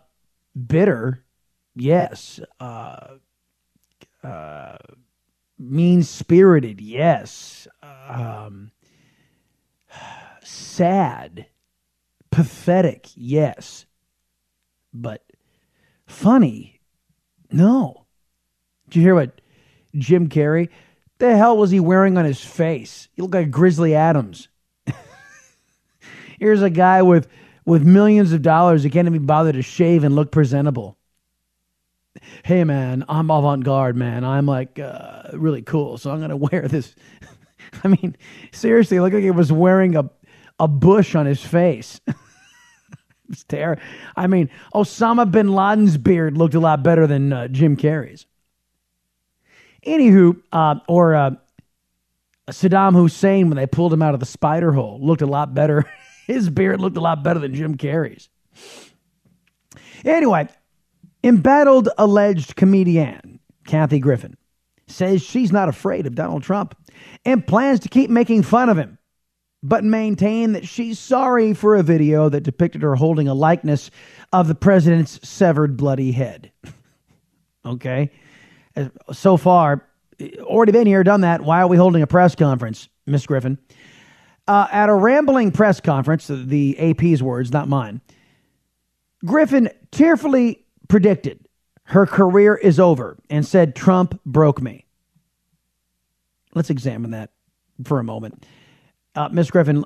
bitter, 0.55 1.23
yes. 1.75 2.39
Uh, 2.59 3.15
uh, 4.23 4.77
mean 5.57 6.03
spirited, 6.03 6.79
yes. 6.79 7.67
Um, 7.81 8.71
sad, 10.43 11.47
pathetic, 12.31 13.09
yes. 13.15 13.85
But 14.93 15.23
funny, 16.05 16.79
no. 17.51 18.05
Did 18.89 18.97
you 18.97 19.01
hear 19.01 19.15
what 19.15 19.41
Jim 19.95 20.29
Carrey? 20.29 20.69
The 21.19 21.35
hell 21.35 21.57
was 21.57 21.71
he 21.71 21.79
wearing 21.79 22.17
on 22.17 22.25
his 22.25 22.43
face? 22.43 23.09
He 23.13 23.21
looked 23.21 23.33
like 23.33 23.49
Grizzly 23.49 23.95
Adams. 23.95 24.49
Here's 26.39 26.61
a 26.61 26.69
guy 26.69 27.01
with 27.01 27.27
with 27.65 27.83
millions 27.83 28.31
of 28.31 28.41
dollars 28.41 28.83
who 28.83 28.89
can't 28.89 29.07
even 29.07 29.25
bother 29.25 29.51
to 29.51 29.61
shave 29.61 30.03
and 30.03 30.15
look 30.15 30.31
presentable. 30.31 30.97
Hey 32.43 32.63
man, 32.63 33.03
I'm 33.09 33.29
avant 33.29 33.63
garde, 33.63 33.95
man. 33.95 34.23
I'm 34.23 34.45
like 34.45 34.79
uh, 34.79 35.23
really 35.33 35.63
cool, 35.63 35.97
so 35.97 36.11
I'm 36.11 36.21
gonna 36.21 36.37
wear 36.51 36.67
this. 36.67 36.95
I 37.83 37.87
mean, 37.87 38.15
seriously, 38.51 38.99
look 38.99 39.13
like 39.13 39.23
he 39.23 39.31
was 39.31 39.51
wearing 39.51 39.95
a 39.95 40.09
a 40.59 40.67
bush 40.67 41.15
on 41.15 41.25
his 41.25 41.43
face. 41.43 41.99
it's 43.29 43.43
terrible. 43.43 43.81
I 44.15 44.27
mean, 44.27 44.49
Osama 44.73 45.29
bin 45.29 45.49
Laden's 45.49 45.97
beard 45.97 46.37
looked 46.37 46.55
a 46.55 46.59
lot 46.59 46.83
better 46.83 47.07
than 47.07 47.33
uh, 47.33 47.47
Jim 47.47 47.75
Carrey's. 47.75 48.26
Anywho, 49.87 50.41
uh, 50.51 50.75
or 50.87 51.15
uh, 51.15 51.31
Saddam 52.51 52.93
Hussein, 52.93 53.47
when 53.47 53.55
they 53.55 53.65
pulled 53.65 53.93
him 53.93 54.01
out 54.01 54.13
of 54.13 54.19
the 54.19 54.25
spider 54.25 54.73
hole, 54.73 54.99
looked 55.01 55.21
a 55.21 55.25
lot 55.27 55.53
better. 55.53 55.85
His 56.27 56.49
beard 56.49 56.81
looked 56.81 56.97
a 56.97 57.01
lot 57.01 57.23
better 57.23 57.39
than 57.39 57.55
Jim 57.55 57.77
Carrey's. 57.77 58.29
Anyway, 60.03 60.49
embattled 61.23 61.89
alleged 61.97 62.55
comedian 62.55 63.39
Kathy 63.65 63.99
Griffin 63.99 64.35
says 64.87 65.21
she's 65.21 65.51
not 65.51 65.69
afraid 65.69 66.05
of 66.05 66.15
Donald 66.15 66.43
Trump 66.43 66.75
and 67.25 67.45
plans 67.45 67.79
to 67.81 67.89
keep 67.89 68.09
making 68.09 68.43
fun 68.43 68.69
of 68.69 68.77
him, 68.77 68.97
but 69.63 69.83
maintain 69.83 70.53
that 70.53 70.67
she's 70.67 70.99
sorry 70.99 71.53
for 71.53 71.75
a 71.75 71.83
video 71.83 72.29
that 72.29 72.41
depicted 72.41 72.81
her 72.81 72.95
holding 72.95 73.27
a 73.27 73.33
likeness 73.33 73.89
of 74.33 74.47
the 74.47 74.55
president's 74.55 75.27
severed 75.27 75.77
bloody 75.77 76.11
head. 76.11 76.51
okay? 77.65 78.11
So 79.11 79.37
far, 79.37 79.87
already 80.39 80.71
been 80.71 80.87
here, 80.87 81.03
done 81.03 81.21
that. 81.21 81.41
Why 81.41 81.61
are 81.61 81.67
we 81.67 81.77
holding 81.77 82.01
a 82.01 82.07
press 82.07 82.35
conference, 82.35 82.89
Miss 83.05 83.25
Griffin? 83.25 83.57
Uh, 84.47 84.67
at 84.71 84.89
a 84.89 84.93
rambling 84.93 85.51
press 85.51 85.79
conference, 85.79 86.27
the 86.27 86.77
AP's 86.79 87.21
words, 87.21 87.51
not 87.51 87.67
mine, 87.67 88.01
Griffin 89.25 89.69
tearfully 89.91 90.65
predicted 90.87 91.47
her 91.87 92.05
career 92.05 92.53
is 92.55 92.79
over 92.81 93.17
and 93.29 93.45
said 93.45 93.73
Trump 93.73 94.19
broke 94.25 94.61
me. 94.61 94.85
Let's 96.53 96.69
examine 96.69 97.11
that 97.11 97.31
for 97.85 97.99
a 97.99 98.03
moment. 98.03 98.45
Uh, 99.15 99.29
Miss 99.29 99.49
Griffin, 99.49 99.85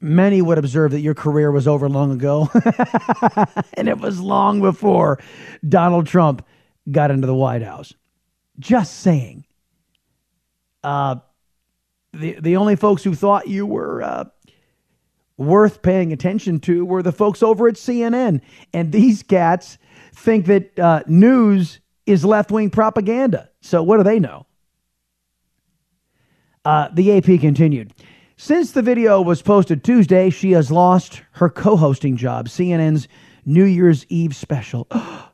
many 0.00 0.40
would 0.40 0.56
observe 0.56 0.92
that 0.92 1.00
your 1.00 1.14
career 1.14 1.50
was 1.50 1.66
over 1.66 1.88
long 1.88 2.12
ago, 2.12 2.48
and 3.74 3.88
it 3.88 3.98
was 3.98 4.20
long 4.20 4.60
before 4.60 5.18
Donald 5.68 6.06
Trump 6.06 6.46
got 6.90 7.10
into 7.10 7.26
the 7.26 7.34
White 7.34 7.62
House. 7.62 7.92
Just 8.58 9.00
saying. 9.00 9.44
Uh, 10.82 11.16
the 12.12 12.38
the 12.40 12.56
only 12.56 12.76
folks 12.76 13.04
who 13.04 13.14
thought 13.14 13.48
you 13.48 13.66
were 13.66 14.02
uh, 14.02 14.24
worth 15.36 15.82
paying 15.82 16.12
attention 16.12 16.60
to 16.60 16.84
were 16.84 17.02
the 17.02 17.12
folks 17.12 17.42
over 17.42 17.68
at 17.68 17.74
CNN, 17.74 18.40
and 18.72 18.92
these 18.92 19.22
cats 19.22 19.78
think 20.14 20.46
that 20.46 20.78
uh, 20.78 21.02
news 21.06 21.80
is 22.06 22.24
left 22.24 22.50
wing 22.50 22.70
propaganda. 22.70 23.50
So 23.60 23.82
what 23.82 23.98
do 23.98 24.04
they 24.04 24.20
know? 24.20 24.46
Uh, 26.64 26.88
the 26.92 27.16
AP 27.16 27.40
continued. 27.40 27.92
Since 28.36 28.72
the 28.72 28.82
video 28.82 29.22
was 29.22 29.40
posted 29.40 29.82
Tuesday, 29.82 30.30
she 30.30 30.52
has 30.52 30.70
lost 30.70 31.22
her 31.32 31.48
co 31.48 31.76
hosting 31.76 32.16
job, 32.16 32.48
CNN's 32.48 33.08
New 33.44 33.64
Year's 33.64 34.04
Eve 34.08 34.34
special. 34.34 34.88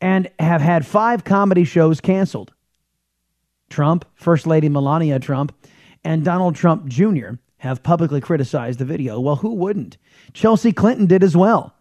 and 0.00 0.30
have 0.38 0.60
had 0.60 0.86
five 0.86 1.24
comedy 1.24 1.64
shows 1.64 2.00
canceled. 2.00 2.52
Trump, 3.68 4.04
First 4.14 4.46
Lady 4.46 4.68
Melania 4.68 5.18
Trump, 5.18 5.54
and 6.04 6.24
Donald 6.24 6.54
Trump 6.54 6.86
Jr. 6.86 7.30
have 7.58 7.82
publicly 7.82 8.20
criticized 8.20 8.78
the 8.78 8.84
video. 8.84 9.18
Well, 9.18 9.36
who 9.36 9.54
wouldn't? 9.54 9.96
Chelsea 10.32 10.72
Clinton 10.72 11.06
did 11.06 11.24
as 11.24 11.36
well. 11.36 11.74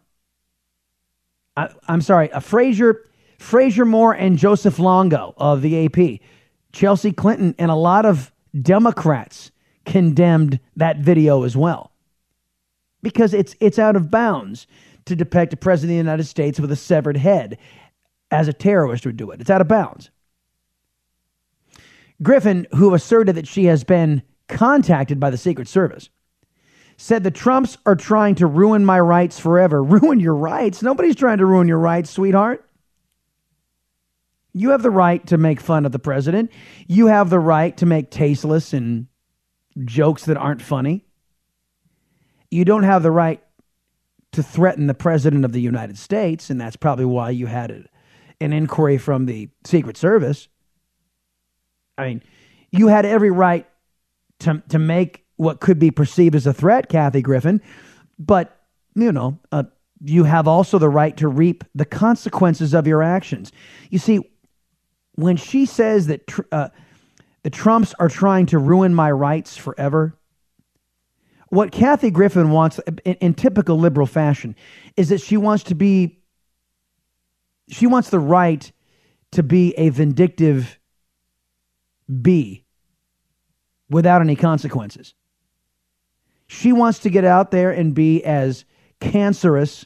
I, 1.55 1.69
am 1.87 2.01
sorry, 2.01 2.31
uh, 2.31 2.37
a 2.37 2.41
Frazier, 2.41 3.05
Frazier 3.37 3.85
Moore 3.85 4.13
and 4.13 4.37
Joseph 4.37 4.79
Longo 4.79 5.33
of 5.37 5.61
the 5.61 5.85
AP. 5.85 6.21
Chelsea 6.71 7.11
Clinton 7.11 7.55
and 7.57 7.71
a 7.71 7.75
lot 7.75 8.05
of 8.05 8.31
Democrats 8.59 9.51
condemned 9.85 10.59
that 10.75 10.97
video 10.97 11.43
as 11.43 11.55
well 11.55 11.91
because 13.01 13.33
it's 13.33 13.55
it's 13.59 13.77
out 13.77 13.95
of 13.95 14.09
bounds 14.09 14.65
to 15.05 15.15
depict 15.15 15.53
a 15.53 15.57
president 15.57 15.91
of 15.91 16.05
the 16.05 16.09
United 16.09 16.23
States 16.23 16.59
with 16.59 16.71
a 16.71 16.75
severed 16.75 17.17
head 17.17 17.57
as 18.35 18.49
a 18.49 18.53
terrorist 18.53 19.05
would 19.05 19.15
do 19.15 19.31
it. 19.31 19.39
It's 19.39 19.49
out 19.49 19.61
of 19.61 19.69
bounds. 19.69 20.11
Griffin, 22.21 22.67
who 22.75 22.93
asserted 22.93 23.35
that 23.35 23.47
she 23.47 23.65
has 23.65 23.83
been 23.83 24.23
contacted 24.49 25.19
by 25.19 25.29
the 25.29 25.37
Secret 25.37 25.67
Service, 25.69 26.09
said 26.97 27.23
the 27.23 27.31
Trumps 27.31 27.77
are 27.85 27.95
trying 27.95 28.35
to 28.35 28.45
ruin 28.45 28.83
my 28.85 28.99
rights 28.99 29.39
forever. 29.39 29.81
Ruin 29.83 30.19
your 30.19 30.35
rights? 30.35 30.81
Nobody's 30.81 31.15
trying 31.15 31.39
to 31.39 31.45
ruin 31.45 31.67
your 31.67 31.79
rights, 31.79 32.09
sweetheart. 32.09 32.69
You 34.53 34.69
have 34.69 34.81
the 34.81 34.91
right 34.91 35.25
to 35.27 35.37
make 35.37 35.59
fun 35.59 35.85
of 35.85 35.91
the 35.91 35.99
president. 35.99 36.51
You 36.87 37.07
have 37.07 37.29
the 37.29 37.39
right 37.39 37.75
to 37.77 37.85
make 37.85 38.11
tasteless 38.11 38.71
and 38.71 39.07
jokes 39.83 40.25
that 40.25 40.37
aren't 40.37 40.61
funny. 40.61 41.05
You 42.49 42.63
don't 42.63 42.83
have 42.83 43.03
the 43.03 43.11
right 43.11 43.41
to 44.31 44.43
threaten 44.43 44.87
the 44.87 44.93
president 44.93 45.43
of 45.43 45.51
the 45.51 45.61
United 45.61 45.97
States, 45.97 46.49
and 46.49 46.59
that's 46.59 46.77
probably 46.77 47.05
why 47.05 47.31
you 47.31 47.47
had 47.47 47.71
it 47.71 47.89
an 48.41 48.53
inquiry 48.53 48.97
from 48.97 49.25
the 49.25 49.49
Secret 49.63 49.97
Service. 49.97 50.47
I 51.97 52.07
mean, 52.07 52.23
you 52.71 52.87
had 52.87 53.05
every 53.05 53.31
right 53.31 53.67
to, 54.39 54.61
to 54.69 54.79
make 54.79 55.25
what 55.37 55.59
could 55.59 55.79
be 55.79 55.91
perceived 55.91 56.35
as 56.35 56.47
a 56.47 56.53
threat, 56.53 56.89
Kathy 56.89 57.21
Griffin, 57.21 57.61
but, 58.19 58.57
you 58.95 59.11
know, 59.11 59.39
uh, 59.51 59.63
you 60.03 60.25
have 60.25 60.47
also 60.47 60.77
the 60.77 60.89
right 60.89 61.15
to 61.17 61.27
reap 61.27 61.63
the 61.73 61.85
consequences 61.85 62.73
of 62.73 62.85
your 62.85 63.01
actions. 63.01 63.51
You 63.89 63.99
see, 63.99 64.19
when 65.15 65.37
she 65.37 65.65
says 65.65 66.07
that 66.07 66.27
tr- 66.27 66.41
uh, 66.51 66.69
the 67.43 67.49
Trumps 67.49 67.93
are 67.99 68.09
trying 68.09 68.45
to 68.47 68.57
ruin 68.57 68.93
my 68.93 69.11
rights 69.11 69.55
forever, 69.55 70.17
what 71.49 71.71
Kathy 71.71 72.11
Griffin 72.11 72.51
wants 72.51 72.79
in, 73.05 73.15
in 73.15 73.33
typical 73.33 73.77
liberal 73.79 74.07
fashion 74.07 74.55
is 74.97 75.09
that 75.09 75.21
she 75.21 75.37
wants 75.37 75.63
to 75.65 75.75
be, 75.75 76.19
she 77.67 77.87
wants 77.87 78.09
the 78.09 78.19
right 78.19 78.71
to 79.31 79.43
be 79.43 79.73
a 79.77 79.89
vindictive 79.89 80.79
bee 82.21 82.63
without 83.89 84.21
any 84.21 84.35
consequences. 84.35 85.13
She 86.47 86.71
wants 86.71 86.99
to 86.99 87.09
get 87.09 87.25
out 87.25 87.51
there 87.51 87.71
and 87.71 87.93
be 87.93 88.23
as 88.23 88.65
cancerous 88.99 89.85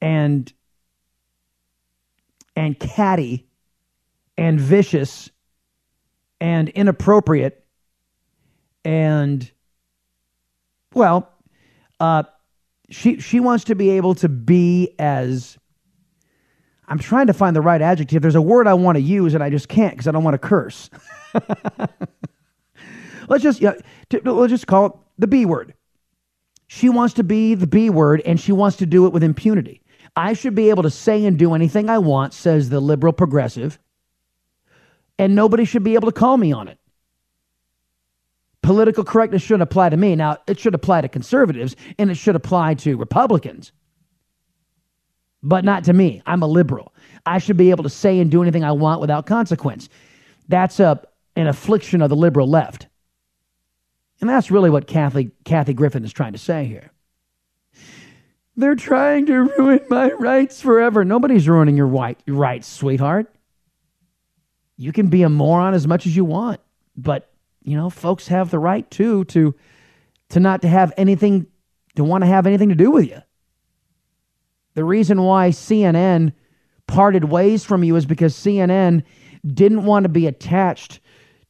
and 0.00 0.52
and 2.56 2.78
catty 2.78 3.46
and 4.36 4.58
vicious 4.60 5.30
and 6.40 6.68
inappropriate 6.70 7.64
and 8.84 9.50
well 10.94 11.32
uh 12.00 12.22
she 12.88 13.20
she 13.20 13.40
wants 13.40 13.64
to 13.64 13.74
be 13.74 13.90
able 13.90 14.14
to 14.14 14.28
be 14.28 14.94
as 14.98 15.58
I'm 16.90 16.98
trying 16.98 17.28
to 17.28 17.32
find 17.32 17.54
the 17.54 17.60
right 17.60 17.80
adjective. 17.80 18.20
There's 18.20 18.34
a 18.34 18.42
word 18.42 18.66
I 18.66 18.74
want 18.74 18.96
to 18.96 19.00
use 19.00 19.34
and 19.34 19.42
I 19.42 19.48
just 19.48 19.68
can't 19.68 19.92
because 19.92 20.08
I 20.08 20.10
don't 20.10 20.24
want 20.24 20.34
to 20.34 20.38
curse. 20.38 20.90
let's 23.28 23.44
just 23.44 23.60
yeah, 23.60 23.74
t- 24.08 24.18
let's 24.24 24.50
just 24.50 24.66
call 24.66 24.86
it 24.86 24.92
the 25.16 25.28
B 25.28 25.46
word. 25.46 25.72
She 26.66 26.88
wants 26.88 27.14
to 27.14 27.24
be 27.24 27.54
the 27.54 27.68
B 27.68 27.90
word 27.90 28.22
and 28.26 28.40
she 28.40 28.50
wants 28.50 28.76
to 28.78 28.86
do 28.86 29.06
it 29.06 29.12
with 29.12 29.22
impunity. 29.22 29.82
I 30.16 30.32
should 30.32 30.56
be 30.56 30.70
able 30.70 30.82
to 30.82 30.90
say 30.90 31.24
and 31.24 31.38
do 31.38 31.54
anything 31.54 31.88
I 31.88 31.98
want, 31.98 32.34
says 32.34 32.68
the 32.68 32.80
liberal 32.80 33.12
progressive, 33.12 33.78
and 35.16 35.36
nobody 35.36 35.64
should 35.64 35.84
be 35.84 35.94
able 35.94 36.10
to 36.10 36.12
call 36.12 36.36
me 36.36 36.52
on 36.52 36.66
it. 36.66 36.78
Political 38.62 39.04
correctness 39.04 39.42
shouldn't 39.42 39.62
apply 39.62 39.90
to 39.90 39.96
me. 39.96 40.16
Now, 40.16 40.38
it 40.48 40.58
should 40.58 40.74
apply 40.74 41.02
to 41.02 41.08
conservatives 41.08 41.76
and 41.98 42.10
it 42.10 42.16
should 42.16 42.36
apply 42.36 42.74
to 42.74 42.96
Republicans, 42.96 43.72
but 45.42 45.64
not 45.64 45.84
to 45.84 45.92
me. 45.92 46.22
I'm 46.26 46.42
a 46.42 46.46
liberal. 46.46 46.94
I 47.26 47.38
should 47.38 47.56
be 47.56 47.70
able 47.70 47.84
to 47.84 47.90
say 47.90 48.20
and 48.20 48.30
do 48.30 48.42
anything 48.42 48.64
I 48.64 48.72
want 48.72 49.00
without 49.00 49.26
consequence. 49.26 49.88
That's 50.48 50.80
a, 50.80 51.02
an 51.36 51.46
affliction 51.46 52.02
of 52.02 52.10
the 52.10 52.16
liberal 52.16 52.48
left. 52.48 52.86
And 54.20 54.28
that's 54.28 54.50
really 54.50 54.70
what 54.70 54.86
Kathy, 54.86 55.30
Kathy 55.44 55.72
Griffin 55.72 56.04
is 56.04 56.12
trying 56.12 56.32
to 56.32 56.38
say 56.38 56.64
here. 56.66 56.90
They're 58.56 58.74
trying 58.74 59.26
to 59.26 59.44
ruin 59.58 59.80
my 59.88 60.12
rights 60.12 60.60
forever. 60.60 61.04
Nobody's 61.04 61.48
ruining 61.48 61.76
your, 61.76 61.88
your 62.26 62.36
rights, 62.36 62.68
sweetheart. 62.68 63.32
You 64.76 64.92
can 64.92 65.08
be 65.08 65.22
a 65.22 65.28
moron 65.28 65.74
as 65.74 65.86
much 65.86 66.06
as 66.06 66.14
you 66.16 66.24
want, 66.24 66.60
but 66.96 67.30
you 67.62 67.76
know, 67.76 67.90
folks 67.90 68.28
have 68.28 68.50
the 68.50 68.58
right 68.58 68.90
too 68.90 69.24
to 69.24 69.54
to 70.30 70.40
not 70.40 70.62
to 70.62 70.68
have 70.68 70.92
anything 70.96 71.46
to 71.96 72.04
want 72.04 72.22
to 72.22 72.26
have 72.26 72.46
anything 72.46 72.70
to 72.70 72.74
do 72.74 72.90
with 72.90 73.06
you. 73.06 73.20
The 74.74 74.84
reason 74.84 75.22
why 75.22 75.50
CNN 75.50 76.32
parted 76.86 77.24
ways 77.24 77.64
from 77.64 77.84
you 77.84 77.96
is 77.96 78.06
because 78.06 78.34
CNN 78.34 79.02
didn't 79.46 79.84
want 79.84 80.04
to 80.04 80.08
be 80.08 80.26
attached 80.26 81.00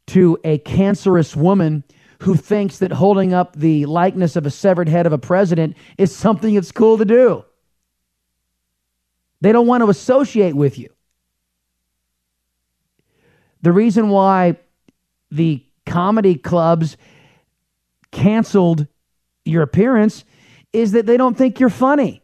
to 0.09 0.39
a 0.45 0.59
cancerous 0.59 1.37
woman 1.37 1.85
who 2.21 2.35
thinks 2.35 2.79
that 2.79 2.93
holding 2.93 3.33
up 3.33 3.57
the 3.57 3.87
likeness 3.87 4.37
of 4.37 4.47
a 4.47 4.51
severed 4.51 4.89
head 4.89 5.07
of 5.07 5.13
a 5.13 5.19
president 5.19 5.77
is 5.97 6.15
something 6.15 6.55
that's 6.55 6.73
cool 6.73 6.99
to 6.99 7.05
do. 7.05 7.45
They 9.41 9.53
don't 9.53 9.67
want 9.67 9.83
to 9.83 9.89
associate 9.89 10.55
with 10.55 10.79
you. 10.79 10.91
The 13.63 13.73
reason 13.73 14.09
why 14.11 14.57
the 15.31 15.65
comedy 15.87 16.35
clubs 16.35 16.97
canceled 18.11 18.87
your 19.45 19.63
appearance 19.63 20.25
is 20.73 20.93
that 20.93 21.07
they 21.07 21.17
don't 21.17 21.37
think 21.37 21.61
you're 21.61 21.71
funny. 21.71 22.23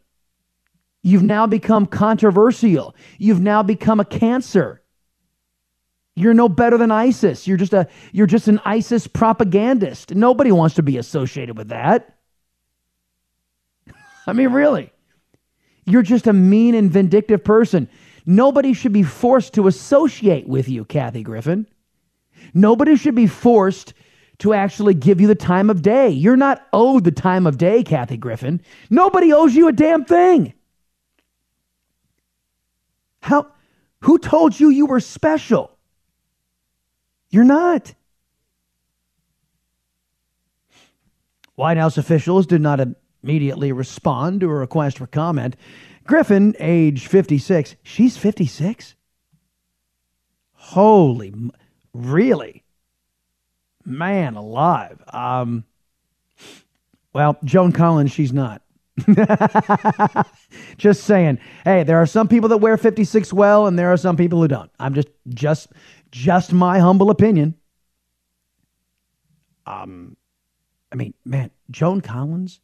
You've 1.07 1.23
now 1.23 1.47
become 1.47 1.87
controversial. 1.87 2.97
You've 3.16 3.40
now 3.40 3.62
become 3.62 4.01
a 4.01 4.05
cancer. 4.05 4.83
You're 6.16 6.35
no 6.35 6.49
better 6.49 6.77
than 6.77 6.90
ISIS. 6.90 7.47
You're 7.47 7.59
just 7.59 7.73
a 7.73 7.87
you're 8.11 8.27
just 8.27 8.49
an 8.49 8.61
ISIS 8.64 9.07
propagandist. 9.07 10.16
Nobody 10.16 10.51
wants 10.51 10.75
to 10.75 10.83
be 10.83 10.99
associated 10.99 11.57
with 11.57 11.69
that. 11.69 12.19
I 14.27 14.33
mean, 14.33 14.51
really. 14.51 14.90
You're 15.85 16.03
just 16.03 16.27
a 16.27 16.33
mean 16.33 16.75
and 16.75 16.90
vindictive 16.90 17.45
person. 17.45 17.88
Nobody 18.27 18.73
should 18.73 18.92
be 18.92 19.05
forced 19.05 19.55
to 19.55 19.69
associate 19.69 20.49
with 20.49 20.69
you, 20.69 20.85
Kathy 20.85 21.23
Griffin. 21.23 21.69
Nobody 22.53 22.97
should 22.97 23.14
be 23.14 23.29
forced 23.29 23.95
to 24.38 24.55
actually 24.55 24.95
give 24.95 25.21
you 25.21 25.29
the 25.29 25.37
time 25.37 25.71
of 25.71 25.83
day. 25.83 26.09
You're 26.09 26.37
not 26.37 26.66
owed 26.73 27.05
the 27.05 27.12
time 27.12 27.47
of 27.47 27.59
day, 27.59 27.85
Kathy 27.85 28.16
Griffin. 28.16 28.61
Nobody 28.90 29.33
owes 29.33 29.55
you 29.55 29.69
a 29.69 29.73
damn 29.73 30.05
thing. 30.05 30.53
How 33.22 33.46
who 34.00 34.18
told 34.18 34.59
you 34.59 34.68
you 34.68 34.87
were 34.87 35.00
special? 35.00 35.76
You're 37.31 37.44
not. 37.44 37.94
White 41.55 41.79
House 41.79 41.96
officials 41.98 42.46
did 42.46 42.61
not 42.61 42.81
immediately 43.22 43.72
respond 43.72 44.40
to 44.40 44.50
a 44.50 44.55
request 44.55 44.98
for 44.98 45.07
comment. 45.07 45.57
Griffin, 46.05 46.55
age 46.61 47.09
56, 47.09 47.76
she's 47.83 48.16
56? 48.16 48.94
Holy, 50.52 51.35
really? 51.92 52.62
Man 53.85 54.35
alive. 54.35 55.02
Um, 55.09 55.64
well, 57.12 57.38
Joan 57.44 57.72
Collins, 57.72 58.12
she's 58.12 58.33
not. 58.33 58.62
just 60.78 61.04
saying. 61.04 61.38
Hey, 61.64 61.82
there 61.82 61.98
are 61.98 62.06
some 62.06 62.28
people 62.28 62.48
that 62.48 62.59
wear 62.59 62.76
56 62.76 63.32
well, 63.32 63.66
and 63.66 63.78
there 63.78 63.92
are 63.92 63.96
some 63.96 64.16
people 64.16 64.40
who 64.40 64.48
don't. 64.48 64.70
I'm 64.78 64.94
just, 64.94 65.09
just 65.28 65.68
just 66.11 66.52
my 66.52 66.78
humble 66.78 67.11
opinion. 67.11 67.54
Um, 69.66 70.16
I 70.92 70.96
mean, 70.96 71.14
man, 71.24 71.50
Joan 71.70 72.00
Collins 72.00 72.61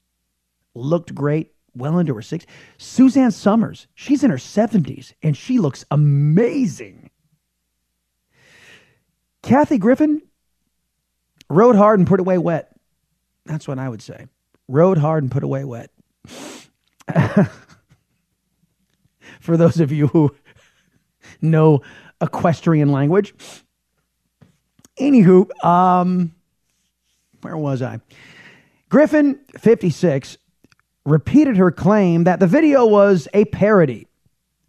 looked 0.75 1.15
great 1.15 1.53
well 1.75 1.99
into 1.99 2.15
her 2.15 2.21
60s. 2.21 2.47
Suzanne 2.79 3.31
Somers, 3.31 3.89
she's 3.95 4.25
in 4.25 4.31
her 4.31 4.37
70s 4.37 5.13
and 5.23 5.37
she 5.37 5.59
looks 5.59 5.85
amazing. 5.91 7.11
Kathy 9.43 9.79
Griffin 9.79 10.23
rode 11.51 11.77
hard 11.77 11.99
and 11.99 12.07
put 12.07 12.21
away 12.21 12.39
wet. 12.39 12.75
That's 13.45 13.67
what 13.67 13.79
I 13.79 13.89
would 13.89 14.03
say. 14.03 14.27
Rode 14.69 14.99
hard 14.99 15.25
and 15.25 15.33
put 15.33 15.43
away 15.43 15.65
wet. 15.65 15.91
For 19.41 19.57
those 19.57 19.81
of 19.81 19.91
you 19.91 20.07
who 20.09 20.35
know 21.41 21.83
equestrian 22.21 22.93
language. 22.93 23.35
Anywho, 24.99 25.65
um, 25.65 26.35
where 27.41 27.57
was 27.57 27.83
I? 27.83 28.01
Griffin, 28.89 29.41
56, 29.59 30.39
repeated 31.05 31.57
her 31.57 31.71
claim 31.71 32.25
that 32.25 32.41
the 32.41 32.47
video 32.47 32.87
was 32.87 33.27
a 33.35 33.45
parody, 33.47 34.07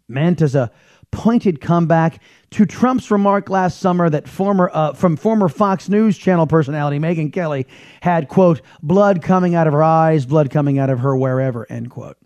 meant 0.08 0.42
as 0.42 0.54
a 0.54 0.70
pointed 1.14 1.60
comeback 1.60 2.20
to 2.50 2.66
Trump's 2.66 3.10
remark 3.10 3.48
last 3.48 3.78
summer 3.78 4.10
that 4.10 4.28
former 4.28 4.70
uh, 4.72 4.92
from 4.92 5.16
former 5.16 5.48
Fox 5.48 5.88
News 5.88 6.18
channel 6.18 6.46
personality 6.46 6.98
Megyn 6.98 7.32
Kelly 7.32 7.66
had 8.02 8.28
quote 8.28 8.60
blood 8.82 9.22
coming 9.22 9.54
out 9.54 9.66
of 9.66 9.72
her 9.72 9.82
eyes, 9.82 10.26
blood 10.26 10.50
coming 10.50 10.78
out 10.78 10.90
of 10.90 10.98
her 11.00 11.16
wherever 11.16 11.66
end 11.70 11.90
quote. 11.90 12.18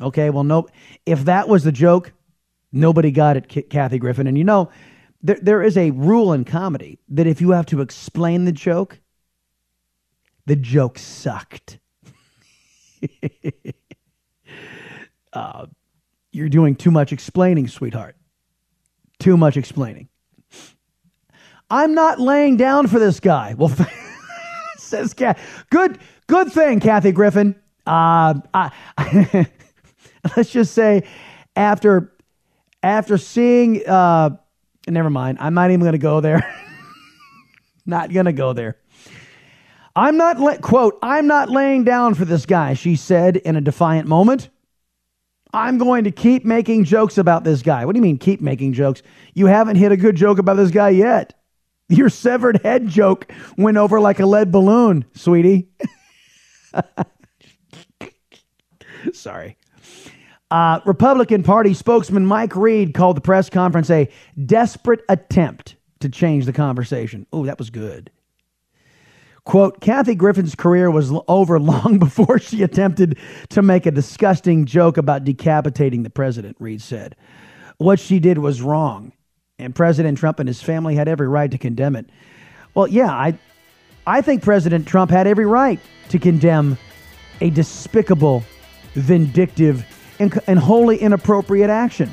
Okay, 0.00 0.30
well, 0.30 0.44
nope. 0.44 0.70
if 1.06 1.26
that 1.26 1.48
was 1.48 1.62
the 1.64 1.72
joke, 1.72 2.12
Nobody 2.76 3.12
got 3.12 3.36
it, 3.36 3.70
Kathy 3.70 3.98
Griffin. 4.00 4.26
And 4.26 4.36
you 4.36 4.42
know, 4.42 4.68
there, 5.22 5.38
there 5.40 5.62
is 5.62 5.76
a 5.76 5.92
rule 5.92 6.32
in 6.32 6.44
comedy 6.44 6.98
that 7.08 7.28
if 7.28 7.40
you 7.40 7.52
have 7.52 7.66
to 7.66 7.80
explain 7.80 8.46
the 8.46 8.52
joke, 8.52 8.98
the 10.46 10.56
joke 10.56 10.98
sucked. 10.98 11.78
uh, 15.32 15.66
you're 16.34 16.48
doing 16.48 16.74
too 16.74 16.90
much 16.90 17.12
explaining, 17.12 17.68
sweetheart. 17.68 18.16
Too 19.18 19.36
much 19.36 19.56
explaining. 19.56 20.08
I'm 21.70 21.94
not 21.94 22.20
laying 22.20 22.56
down 22.56 22.88
for 22.88 22.98
this 22.98 23.20
guy. 23.20 23.54
Well, 23.54 23.74
says 24.76 25.14
Cat. 25.14 25.38
Good, 25.70 25.98
good 26.26 26.52
thing, 26.52 26.80
Kathy 26.80 27.12
Griffin. 27.12 27.54
Uh, 27.86 28.34
I, 28.52 28.70
let's 30.36 30.50
just 30.50 30.74
say 30.74 31.04
after 31.56 32.12
after 32.82 33.18
seeing 33.18 33.86
uh 33.86 34.30
never 34.88 35.10
mind. 35.10 35.38
I'm 35.40 35.54
not 35.54 35.70
even 35.70 35.80
going 35.80 35.92
to 35.92 35.98
go 35.98 36.20
there. 36.20 36.42
not 37.86 38.12
going 38.12 38.26
to 38.26 38.32
go 38.32 38.52
there. 38.52 38.76
I'm 39.96 40.16
not 40.16 40.40
let 40.40 40.60
quote, 40.60 40.98
I'm 41.02 41.26
not 41.26 41.50
laying 41.50 41.84
down 41.84 42.14
for 42.14 42.24
this 42.24 42.46
guy, 42.46 42.74
she 42.74 42.96
said 42.96 43.36
in 43.36 43.56
a 43.56 43.60
defiant 43.60 44.08
moment. 44.08 44.48
I'm 45.54 45.78
going 45.78 46.02
to 46.02 46.10
keep 46.10 46.44
making 46.44 46.82
jokes 46.82 47.16
about 47.16 47.44
this 47.44 47.62
guy. 47.62 47.84
What 47.84 47.92
do 47.92 47.98
you 47.98 48.02
mean 48.02 48.18
keep 48.18 48.40
making 48.40 48.72
jokes? 48.72 49.02
You 49.34 49.46
haven't 49.46 49.76
hit 49.76 49.92
a 49.92 49.96
good 49.96 50.16
joke 50.16 50.38
about 50.38 50.56
this 50.56 50.72
guy 50.72 50.88
yet. 50.88 51.38
Your 51.88 52.08
severed 52.08 52.60
head 52.64 52.88
joke 52.88 53.30
went 53.56 53.76
over 53.76 54.00
like 54.00 54.18
a 54.18 54.26
lead 54.26 54.50
balloon, 54.50 55.04
sweetie. 55.14 55.68
Sorry. 59.12 59.56
Uh, 60.50 60.80
Republican 60.86 61.44
Party 61.44 61.72
spokesman 61.72 62.26
Mike 62.26 62.56
Reed 62.56 62.92
called 62.92 63.16
the 63.16 63.20
press 63.20 63.48
conference 63.48 63.90
a 63.90 64.08
desperate 64.44 65.02
attempt 65.08 65.76
to 66.00 66.08
change 66.08 66.46
the 66.46 66.52
conversation. 66.52 67.26
Oh, 67.32 67.46
that 67.46 67.58
was 67.58 67.70
good. 67.70 68.10
Quote, 69.44 69.80
Kathy 69.80 70.14
Griffin's 70.14 70.54
career 70.54 70.90
was 70.90 71.12
over 71.28 71.60
long 71.60 71.98
before 72.00 72.38
she 72.38 72.62
attempted 72.62 73.18
to 73.50 73.62
make 73.62 73.86
a 73.86 73.90
disgusting 73.90 74.64
joke 74.64 74.96
about 74.96 75.24
decapitating 75.24 76.02
the 76.02 76.10
president, 76.10 76.56
Reed 76.58 76.80
said. 76.80 77.14
What 77.76 78.00
she 78.00 78.20
did 78.20 78.38
was 78.38 78.62
wrong, 78.62 79.12
and 79.58 79.74
President 79.74 80.16
Trump 80.16 80.40
and 80.40 80.48
his 80.48 80.62
family 80.62 80.94
had 80.94 81.08
every 81.08 81.28
right 81.28 81.50
to 81.50 81.58
condemn 81.58 81.96
it. 81.96 82.08
Well, 82.74 82.86
yeah, 82.88 83.10
I, 83.10 83.38
I 84.06 84.22
think 84.22 84.42
President 84.42 84.86
Trump 84.86 85.10
had 85.10 85.26
every 85.26 85.46
right 85.46 85.78
to 86.08 86.18
condemn 86.18 86.78
a 87.40 87.50
despicable, 87.50 88.44
vindictive, 88.94 89.84
and, 90.18 90.38
and 90.46 90.58
wholly 90.58 90.96
inappropriate 90.96 91.68
action. 91.68 92.10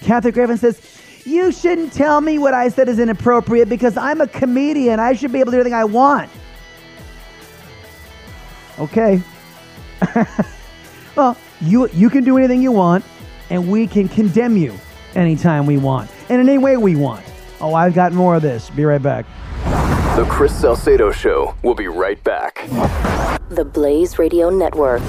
Kathy 0.00 0.32
Griffin 0.32 0.58
says, 0.58 0.80
You 1.24 1.52
shouldn't 1.52 1.92
tell 1.92 2.20
me 2.20 2.38
what 2.38 2.54
I 2.54 2.68
said 2.68 2.88
is 2.88 2.98
inappropriate 2.98 3.68
because 3.68 3.96
I'm 3.96 4.20
a 4.20 4.26
comedian. 4.26 4.98
I 4.98 5.12
should 5.12 5.32
be 5.32 5.40
able 5.40 5.52
to 5.52 5.58
do 5.58 5.60
anything 5.60 5.74
I 5.74 5.84
want. 5.84 6.30
Okay. 8.78 9.22
well, 11.16 11.36
you 11.60 11.88
you 11.88 12.10
can 12.10 12.24
do 12.24 12.36
anything 12.36 12.62
you 12.62 12.72
want, 12.72 13.04
and 13.50 13.70
we 13.70 13.86
can 13.86 14.08
condemn 14.08 14.56
you 14.56 14.74
anytime 15.14 15.66
we 15.66 15.78
want, 15.78 16.10
and 16.28 16.40
in 16.40 16.48
any 16.48 16.58
way 16.58 16.76
we 16.76 16.96
want. 16.96 17.24
Oh, 17.60 17.74
I've 17.74 17.94
got 17.94 18.12
more 18.12 18.36
of 18.36 18.42
this. 18.42 18.68
Be 18.70 18.84
right 18.84 19.02
back. 19.02 19.26
The 20.16 20.26
Chris 20.28 20.54
Salcedo 20.54 21.10
Show. 21.10 21.54
We'll 21.62 21.74
be 21.74 21.88
right 21.88 22.22
back. 22.22 22.66
The 23.48 23.64
Blaze 23.64 24.18
Radio 24.18 24.50
Network. 24.50 25.02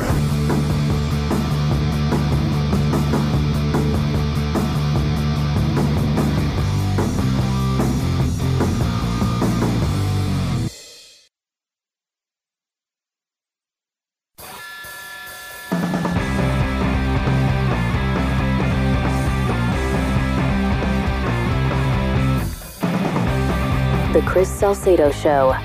The 24.18 24.24
Chris 24.24 24.50
Salcedo 24.50 25.12
Show. 25.12 25.56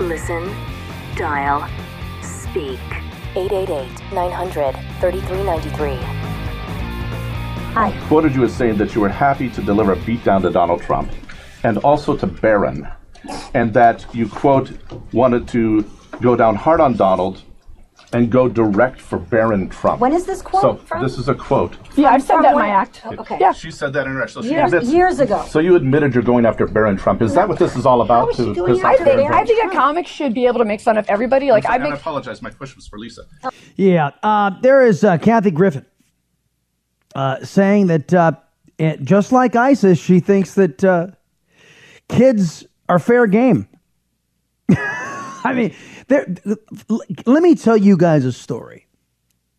Listen, 0.00 0.52
dial, 1.14 1.70
speak. 2.20 2.80
888 3.36 4.12
900 4.12 4.72
3393. 4.98 5.94
Hi. 7.74 7.96
quoted 8.08 8.34
you 8.34 8.42
as 8.42 8.52
saying 8.52 8.76
that 8.78 8.96
you 8.96 9.00
were 9.00 9.08
happy 9.08 9.48
to 9.50 9.62
deliver 9.62 9.92
a 9.92 9.96
beatdown 9.98 10.42
to 10.42 10.50
Donald 10.50 10.82
Trump 10.82 11.12
and 11.62 11.78
also 11.78 12.16
to 12.16 12.26
Barron, 12.26 12.88
and 13.54 13.72
that 13.72 14.04
you, 14.12 14.28
quote, 14.28 14.72
wanted 15.12 15.46
to 15.50 15.88
go 16.20 16.34
down 16.34 16.56
hard 16.56 16.80
on 16.80 16.96
Donald 16.96 17.40
and 18.14 18.30
go 18.30 18.46
direct 18.48 19.00
for 19.00 19.18
Barron 19.18 19.68
Trump. 19.70 20.00
When 20.00 20.12
is 20.12 20.26
this 20.26 20.42
quote 20.42 20.62
so 20.62 20.76
from? 20.76 21.02
this 21.02 21.16
is 21.18 21.28
a 21.28 21.34
quote. 21.34 21.76
Yeah, 21.96 22.10
I've 22.10 22.22
said 22.22 22.42
that 22.42 22.52
in 22.52 22.58
my 22.58 22.68
act. 22.68 23.00
Okay. 23.06 23.38
Yeah. 23.40 23.52
She 23.52 23.70
said 23.70 23.92
that 23.94 24.06
in 24.06 24.12
her. 24.14 24.28
So 24.28 24.42
she 24.42 24.50
Years- 24.50 24.72
admits- 24.72 24.92
years 24.92 25.20
ago. 25.20 25.44
So 25.48 25.60
you 25.60 25.76
admitted 25.76 26.12
you're 26.14 26.22
going 26.22 26.44
after 26.44 26.66
Barron 26.66 26.96
Trump. 26.98 27.22
Is 27.22 27.34
that 27.34 27.48
what 27.48 27.58
this 27.58 27.74
is 27.76 27.86
all 27.86 28.02
about? 28.02 28.34
to 28.34 28.54
piss 28.54 28.82
I 28.84 28.90
off 28.92 28.96
think 28.98 29.06
Barron 29.06 29.26
I 29.26 29.28
Trump? 29.28 29.46
think 29.48 29.72
a 29.72 29.76
comic 29.76 30.06
should 30.06 30.34
be 30.34 30.46
able 30.46 30.58
to 30.58 30.64
make 30.64 30.80
fun 30.80 30.98
of 30.98 31.06
everybody. 31.08 31.50
Like 31.50 31.66
I 31.66 31.74
And 31.76 31.84
make 31.84 31.92
I 31.92 31.96
apologize. 31.96 32.42
My 32.42 32.50
question 32.50 32.76
was 32.76 32.86
for 32.86 32.98
Lisa. 32.98 33.22
Yeah, 33.76 34.10
uh, 34.22 34.50
there 34.60 34.84
is 34.86 35.04
uh, 35.04 35.16
Kathy 35.18 35.50
Griffin 35.50 35.86
uh, 37.14 37.42
saying 37.44 37.86
that 37.86 38.12
uh, 38.12 38.32
it, 38.78 39.02
just 39.02 39.32
like 39.32 39.56
ISIS, 39.56 39.98
she 39.98 40.20
thinks 40.20 40.54
that 40.54 40.84
uh, 40.84 41.06
kids 42.08 42.66
are 42.88 42.98
fair 42.98 43.26
game. 43.26 43.68
I 44.70 45.52
mean, 45.54 45.74
there. 46.12 46.58
Let 47.26 47.42
me 47.42 47.54
tell 47.54 47.76
you 47.76 47.96
guys 47.96 48.24
a 48.24 48.32
story, 48.32 48.86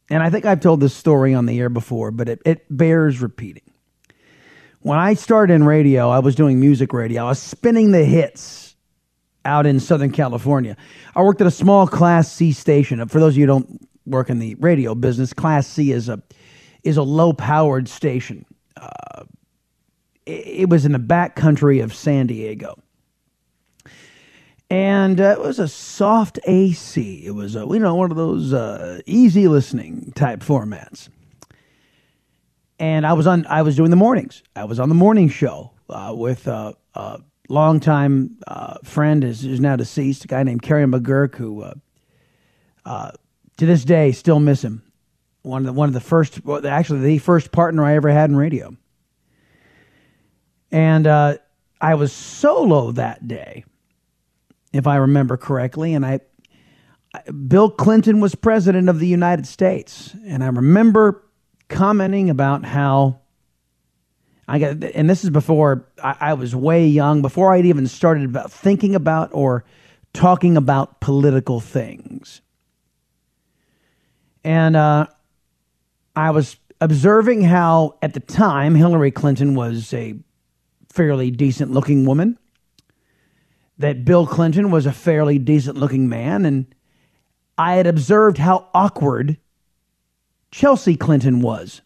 and 0.10 0.22
I 0.22 0.30
think 0.30 0.46
I've 0.46 0.60
told 0.60 0.80
this 0.80 0.94
story 0.94 1.34
on 1.34 1.46
the 1.46 1.60
air 1.60 1.70
before, 1.70 2.12
but 2.12 2.30
it, 2.30 2.42
it 2.46 2.66
bears 2.70 3.22
repeating. 3.22 3.63
When 4.82 5.00
I 5.00 5.13
started 5.13 5.54
in 5.54 5.63
radio, 5.63 6.10
I 6.10 6.20
was 6.20 6.36
doing 6.36 6.60
music 6.60 6.92
radio. 6.92 7.26
I 7.26 7.30
was 7.30 7.39
spinning 7.39 7.92
the 7.92 8.04
hits 8.04 8.76
out 9.46 9.66
in 9.66 9.80
Southern 9.80 10.12
California. 10.12 10.76
I 11.16 11.22
worked 11.22 11.42
at 11.42 11.48
a 11.48 11.52
small 11.52 11.88
Class 11.88 12.32
C 12.32 12.52
station. 12.52 13.06
For 13.08 13.20
those 13.20 13.34
of 13.34 13.38
you 13.38 13.44
who 13.44 13.48
don't 13.48 13.88
work 14.06 14.30
in 14.30 14.39
the 14.39 14.56
radio 14.56 14.94
business, 14.94 15.34
Class 15.34 15.68
C 15.68 15.92
is 15.92 16.10
a 16.10 16.22
is 16.84 16.98
a 16.98 17.04
low 17.04 17.32
powered 17.32 17.88
station. 17.88 18.46
Uh, 18.76 19.24
it, 20.26 20.48
it 20.48 20.70
was 20.70 20.86
in 20.86 20.92
the 20.92 21.00
back 21.00 21.36
country 21.36 21.80
of 21.80 21.94
San 21.94 22.28
Diego, 22.28 22.78
and 24.73 25.21
uh, 25.21 25.36
it 25.38 25.39
was 25.39 25.59
a 25.59 25.67
soft 25.67 26.39
AC. 26.45 27.23
It 27.23 27.36
was 27.36 27.55
a, 27.55 27.59
you 27.59 27.77
know 27.77 27.93
one 27.93 28.09
of 28.09 28.17
those 28.17 28.53
uh, 28.53 29.01
easy 29.05 29.47
listening 29.47 30.12
type 30.15 30.39
formats. 30.39 31.09
And 32.79 33.05
I 33.05 33.13
was 33.13 33.27
on. 33.27 33.45
I 33.45 33.62
was 33.62 33.75
doing 33.75 33.91
the 33.91 33.95
mornings. 33.95 34.41
I 34.55 34.63
was 34.63 34.79
on 34.79 34.89
the 34.89 34.95
morning 34.95 35.29
show 35.29 35.69
uh, 35.91 36.15
with 36.17 36.47
uh, 36.47 36.73
a 36.95 37.21
longtime 37.49 38.39
uh, 38.47 38.79
friend, 38.83 39.23
is 39.23 39.43
who's 39.43 39.59
now 39.59 39.75
deceased, 39.75 40.25
a 40.25 40.27
guy 40.27 40.41
named 40.41 40.63
Kerry 40.63 40.86
McGurk, 40.86 41.36
who 41.36 41.62
uh, 41.62 41.75
uh, 42.83 43.12
to 43.57 43.67
this 43.67 43.86
day 43.86 44.12
still 44.12 44.39
miss 44.39 44.63
him. 44.63 44.81
One 45.43 45.62
of 45.62 45.65
the 45.67 45.73
one 45.73 45.88
of 45.88 45.93
the 45.93 46.01
first, 46.01 46.41
actually 46.65 47.01
the 47.01 47.19
first 47.19 47.51
partner 47.51 47.86
I 47.86 47.93
ever 47.93 48.09
had 48.09 48.31
in 48.31 48.36
radio. 48.36 48.75
And 50.71 51.05
uh, 51.05 51.38
I 51.79 51.93
was 51.93 52.12
solo 52.12 52.91
that 52.93 53.27
day, 53.27 53.65
if 54.73 54.88
I 54.88 54.97
remember 54.97 55.38
correctly, 55.38 55.93
and 55.93 56.05
I. 56.05 56.19
I- 57.13 57.31
Bill 57.31 57.69
Clinton 57.69 58.21
was 58.21 58.33
president 58.33 58.89
of 58.89 58.97
the 58.99 59.07
United 59.07 59.45
States, 59.45 60.15
and 60.25 60.43
I 60.43 60.47
remember 60.47 61.23
commenting 61.69 62.31
about 62.31 62.65
how 62.65 63.19
I 64.47 64.59
got, 64.59 64.83
and 64.83 65.09
this 65.09 65.23
is 65.23 65.29
before 65.29 65.88
I, 66.03 66.15
I 66.19 66.33
was 66.33 66.55
way 66.55 66.88
young, 66.88 67.21
before 67.21 67.53
I'd 67.53 67.65
even 67.65 67.88
started 67.88 68.25
about 68.25 68.51
thinking 68.51 68.95
about 68.95 69.29
or 69.31 69.63
talking 70.12 70.57
about 70.57 71.01
political 71.01 71.59
things. 71.59 72.41
And 74.43 74.75
uh, 74.75 75.07
I 76.15 76.31
was 76.31 76.57
observing 76.81 77.43
how, 77.43 77.97
at 78.01 78.13
the 78.13 78.19
time, 78.19 78.75
Hillary 78.75 79.12
Clinton 79.12 79.55
was 79.55 79.93
a 79.93 80.15
fairly 80.89 81.31
decent 81.31 81.71
looking 81.71 82.05
woman, 82.05 82.38
that 83.77 84.05
Bill 84.05 84.27
Clinton 84.27 84.71
was 84.71 84.86
a 84.86 84.91
fairly 84.91 85.39
decent 85.39 85.77
looking 85.77 86.07
man, 86.07 86.45
and 86.45 86.73
I 87.57 87.75
had 87.75 87.88
observed 87.88 88.38
how 88.38 88.67
awkward 88.73 89.38
Chelsea 90.51 90.95
Clinton 90.95 91.41
was. 91.41 91.81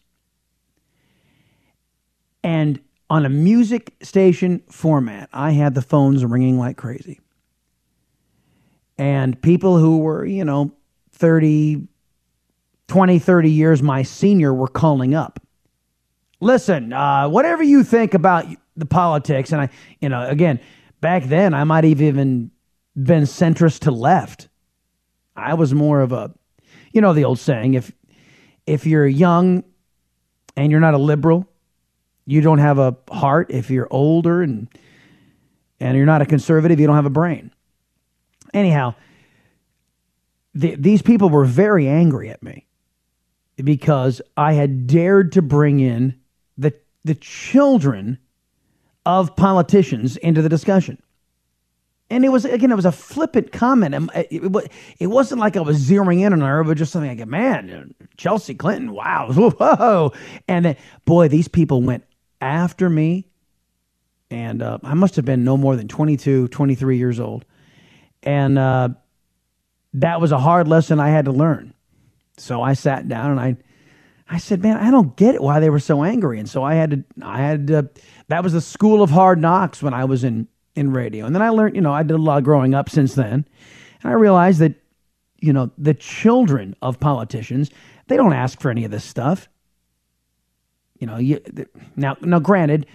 And 2.42 2.80
on 3.10 3.24
a 3.24 3.28
music 3.28 3.94
station 4.02 4.62
format, 4.70 5.28
I 5.32 5.52
had 5.52 5.74
the 5.74 5.82
phones 5.82 6.24
ringing 6.24 6.58
like 6.58 6.76
crazy. 6.76 7.20
And 8.98 9.40
people 9.40 9.78
who 9.78 9.98
were, 9.98 10.24
you 10.24 10.44
know, 10.44 10.72
30, 11.12 11.86
20, 12.88 13.18
30 13.18 13.50
years 13.50 13.82
my 13.82 14.02
senior 14.02 14.52
were 14.52 14.68
calling 14.68 15.14
up. 15.14 15.40
Listen, 16.40 16.92
uh, 16.92 17.28
whatever 17.28 17.62
you 17.62 17.82
think 17.82 18.14
about 18.14 18.46
the 18.76 18.86
politics, 18.86 19.52
and 19.52 19.62
I, 19.62 19.68
you 20.00 20.08
know, 20.08 20.26
again, 20.28 20.60
back 21.00 21.24
then 21.24 21.54
I 21.54 21.64
might 21.64 21.84
have 21.84 22.00
even 22.00 22.50
been 22.94 23.24
centrist 23.24 23.80
to 23.80 23.90
left. 23.90 24.48
I 25.36 25.54
was 25.54 25.72
more 25.72 26.00
of 26.00 26.12
a, 26.12 26.32
you 26.92 27.00
know, 27.00 27.12
the 27.12 27.24
old 27.24 27.38
saying, 27.38 27.74
if 27.74 27.92
if 28.66 28.86
you're 28.86 29.06
young 29.06 29.64
and 30.56 30.70
you're 30.70 30.80
not 30.80 30.94
a 30.94 30.98
liberal, 30.98 31.46
you 32.26 32.40
don't 32.40 32.58
have 32.58 32.78
a 32.78 32.96
heart. 33.10 33.50
If 33.50 33.70
you're 33.70 33.88
older 33.90 34.42
and 34.42 34.68
and 35.80 35.96
you're 35.96 36.06
not 36.06 36.22
a 36.22 36.26
conservative, 36.26 36.80
you 36.80 36.86
don't 36.86 36.96
have 36.96 37.06
a 37.06 37.10
brain. 37.10 37.52
Anyhow, 38.52 38.94
the, 40.54 40.74
these 40.74 41.02
people 41.02 41.30
were 41.30 41.44
very 41.44 41.86
angry 41.86 42.30
at 42.30 42.42
me 42.42 42.66
because 43.56 44.20
I 44.36 44.54
had 44.54 44.86
dared 44.86 45.32
to 45.32 45.42
bring 45.42 45.80
in 45.80 46.18
the 46.56 46.74
the 47.04 47.14
children 47.14 48.18
of 49.06 49.36
politicians 49.36 50.16
into 50.16 50.42
the 50.42 50.48
discussion. 50.48 51.00
And 52.10 52.24
it 52.24 52.30
was 52.30 52.46
again, 52.46 52.72
it 52.72 52.76
was 52.76 52.86
a 52.86 52.92
flippant 52.92 53.52
comment. 53.52 54.10
It 54.14 55.06
wasn't 55.06 55.40
like 55.40 55.56
I 55.56 55.60
was 55.60 55.78
zeroing 55.78 56.20
in 56.20 56.32
on 56.32 56.40
her, 56.40 56.64
but 56.64 56.78
just 56.78 56.90
something 56.90 57.18
like, 57.18 57.28
"Man, 57.28 57.94
Chelsea 58.16 58.54
Clinton, 58.54 58.92
wow, 58.92 59.30
whoa!" 59.32 60.12
And 60.48 60.64
then, 60.64 60.76
boy, 61.04 61.28
these 61.28 61.48
people 61.48 61.82
went 61.82 62.04
after 62.40 62.88
me, 62.88 63.26
and 64.30 64.62
uh, 64.62 64.78
I 64.82 64.94
must 64.94 65.16
have 65.16 65.26
been 65.26 65.44
no 65.44 65.58
more 65.58 65.76
than 65.76 65.86
22, 65.86 66.48
23 66.48 66.96
years 66.96 67.20
old, 67.20 67.44
and 68.22 68.58
uh, 68.58 68.88
that 69.94 70.20
was 70.20 70.32
a 70.32 70.38
hard 70.38 70.66
lesson 70.66 71.00
I 71.00 71.10
had 71.10 71.26
to 71.26 71.32
learn. 71.32 71.74
So 72.38 72.62
I 72.62 72.74
sat 72.74 73.08
down 73.08 73.32
and 73.32 73.40
I, 73.40 73.56
I 74.28 74.38
said, 74.38 74.62
"Man, 74.62 74.76
I 74.76 74.90
don't 74.90 75.16
get 75.16 75.34
it 75.34 75.42
why 75.42 75.60
they 75.60 75.70
were 75.70 75.78
so 75.78 76.04
angry." 76.04 76.38
And 76.38 76.48
so 76.48 76.62
I 76.62 76.74
had 76.74 76.90
to, 76.90 77.04
I 77.22 77.38
had 77.38 77.66
to, 77.68 77.88
that 78.28 78.42
was 78.42 78.52
the 78.52 78.60
school 78.60 79.02
of 79.02 79.10
hard 79.10 79.40
knocks 79.40 79.82
when 79.82 79.94
I 79.94 80.04
was 80.04 80.24
in 80.24 80.48
in 80.78 80.92
radio. 80.92 81.26
And 81.26 81.34
then 81.34 81.42
I 81.42 81.50
learned, 81.50 81.74
you 81.74 81.82
know, 81.82 81.92
I 81.92 82.02
did 82.02 82.14
a 82.14 82.22
lot 82.22 82.44
growing 82.44 82.74
up 82.74 82.88
since 82.88 83.14
then. 83.14 83.44
And 84.02 84.10
I 84.10 84.12
realized 84.12 84.60
that, 84.60 84.74
you 85.40 85.52
know, 85.52 85.70
the 85.76 85.94
children 85.94 86.76
of 86.80 87.00
politicians, 87.00 87.70
they 88.06 88.16
don't 88.16 88.32
ask 88.32 88.60
for 88.60 88.70
any 88.70 88.84
of 88.84 88.90
this 88.90 89.04
stuff. 89.04 89.48
You 90.98 91.06
know, 91.06 91.16
you, 91.16 91.40
now, 91.96 92.16
now 92.20 92.38
granted, 92.38 92.86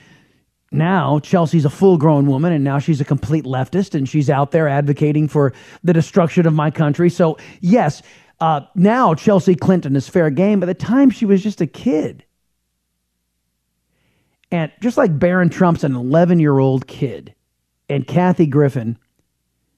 now 0.71 1.19
Chelsea's 1.19 1.65
a 1.65 1.69
full 1.69 1.97
grown 1.97 2.25
woman 2.25 2.51
and 2.51 2.63
now 2.63 2.79
she's 2.79 2.99
a 2.99 3.05
complete 3.05 3.45
leftist 3.45 3.95
and 3.95 4.07
she's 4.07 4.29
out 4.29 4.51
there 4.51 4.67
advocating 4.67 5.27
for 5.27 5.53
the 5.83 5.93
destruction 5.93 6.47
of 6.47 6.53
my 6.53 6.71
country. 6.71 7.09
So, 7.09 7.37
yes, 7.61 8.01
uh, 8.43 8.59
now 8.75 9.15
Chelsea 9.15 9.55
Clinton 9.55 9.95
is 9.95 10.09
fair 10.09 10.29
game. 10.29 10.59
By 10.59 10.65
the 10.65 10.73
time 10.73 11.09
she 11.09 11.25
was 11.25 11.41
just 11.41 11.61
a 11.61 11.65
kid, 11.65 12.25
and 14.51 14.69
just 14.81 14.97
like 14.97 15.17
Barron 15.17 15.47
Trump's 15.47 15.85
an 15.85 15.95
11 15.95 16.41
year 16.41 16.59
old 16.59 16.85
kid, 16.85 17.33
and 17.87 18.05
Kathy 18.05 18.45
Griffin, 18.45 18.97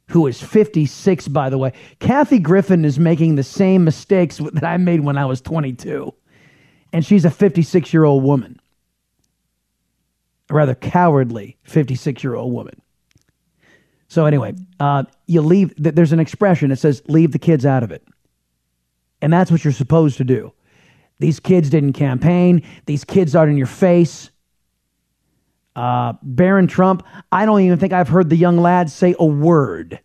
who 0.08 0.25
is 0.25 0.41
56, 0.41 1.28
by 1.28 1.51
the 1.51 1.60
way. 1.60 1.73
Kathy 1.99 2.39
Griffin 2.39 2.86
is 2.86 2.97
making 2.97 3.36
the 3.36 3.43
same 3.43 3.84
mistakes 3.84 4.38
that 4.54 4.63
I 4.63 4.78
made 4.78 5.01
when 5.01 5.15
I 5.15 5.25
was 5.25 5.41
22. 5.41 6.12
And 6.91 7.06
she's 7.06 7.23
a 7.23 7.30
56 7.30 7.93
year 7.93 8.04
old 8.04 8.23
woman. 8.23 8.60
A 10.49 10.56
rather 10.56 10.73
cowardly 10.73 11.58
56 11.65 12.23
year 12.23 12.34
old 12.34 12.51
woman. 12.51 12.82
So, 14.08 14.25
anyway, 14.25 14.56
uh, 14.80 15.04
you 15.28 15.41
leave, 15.41 15.71
there's 15.78 16.13
an 16.13 16.19
expression 16.19 16.71
that 16.71 16.78
says, 16.78 17.04
leave 17.08 17.32
the 17.32 17.38
kids 17.38 17.63
out 17.63 17.84
of 17.84 17.91
it. 17.91 18.04
And 19.26 19.34
that's 19.34 19.50
what 19.50 19.64
you're 19.64 19.74
supposed 19.74 20.18
to 20.18 20.24
do. 20.24 20.54
These 21.18 21.40
kids 21.40 21.72
didn't 21.72 21.94
campaign, 21.94 22.62
these 22.86 23.04
kids 23.04 23.36
aren't 23.36 23.50
in 23.50 23.58
your 23.58 23.66
face. 23.66 24.30
Uh, 25.76 26.14
Barron 26.22 26.68
Trump, 26.68 27.02
I 27.32 27.48
don't 27.48 27.62
even 27.62 27.80
think 27.80 27.92
I've 27.92 28.08
heard 28.08 28.30
the 28.30 28.36
young 28.36 28.58
lad 28.58 28.92
say 28.92 29.16
a 29.18 29.26
word. 29.26 30.00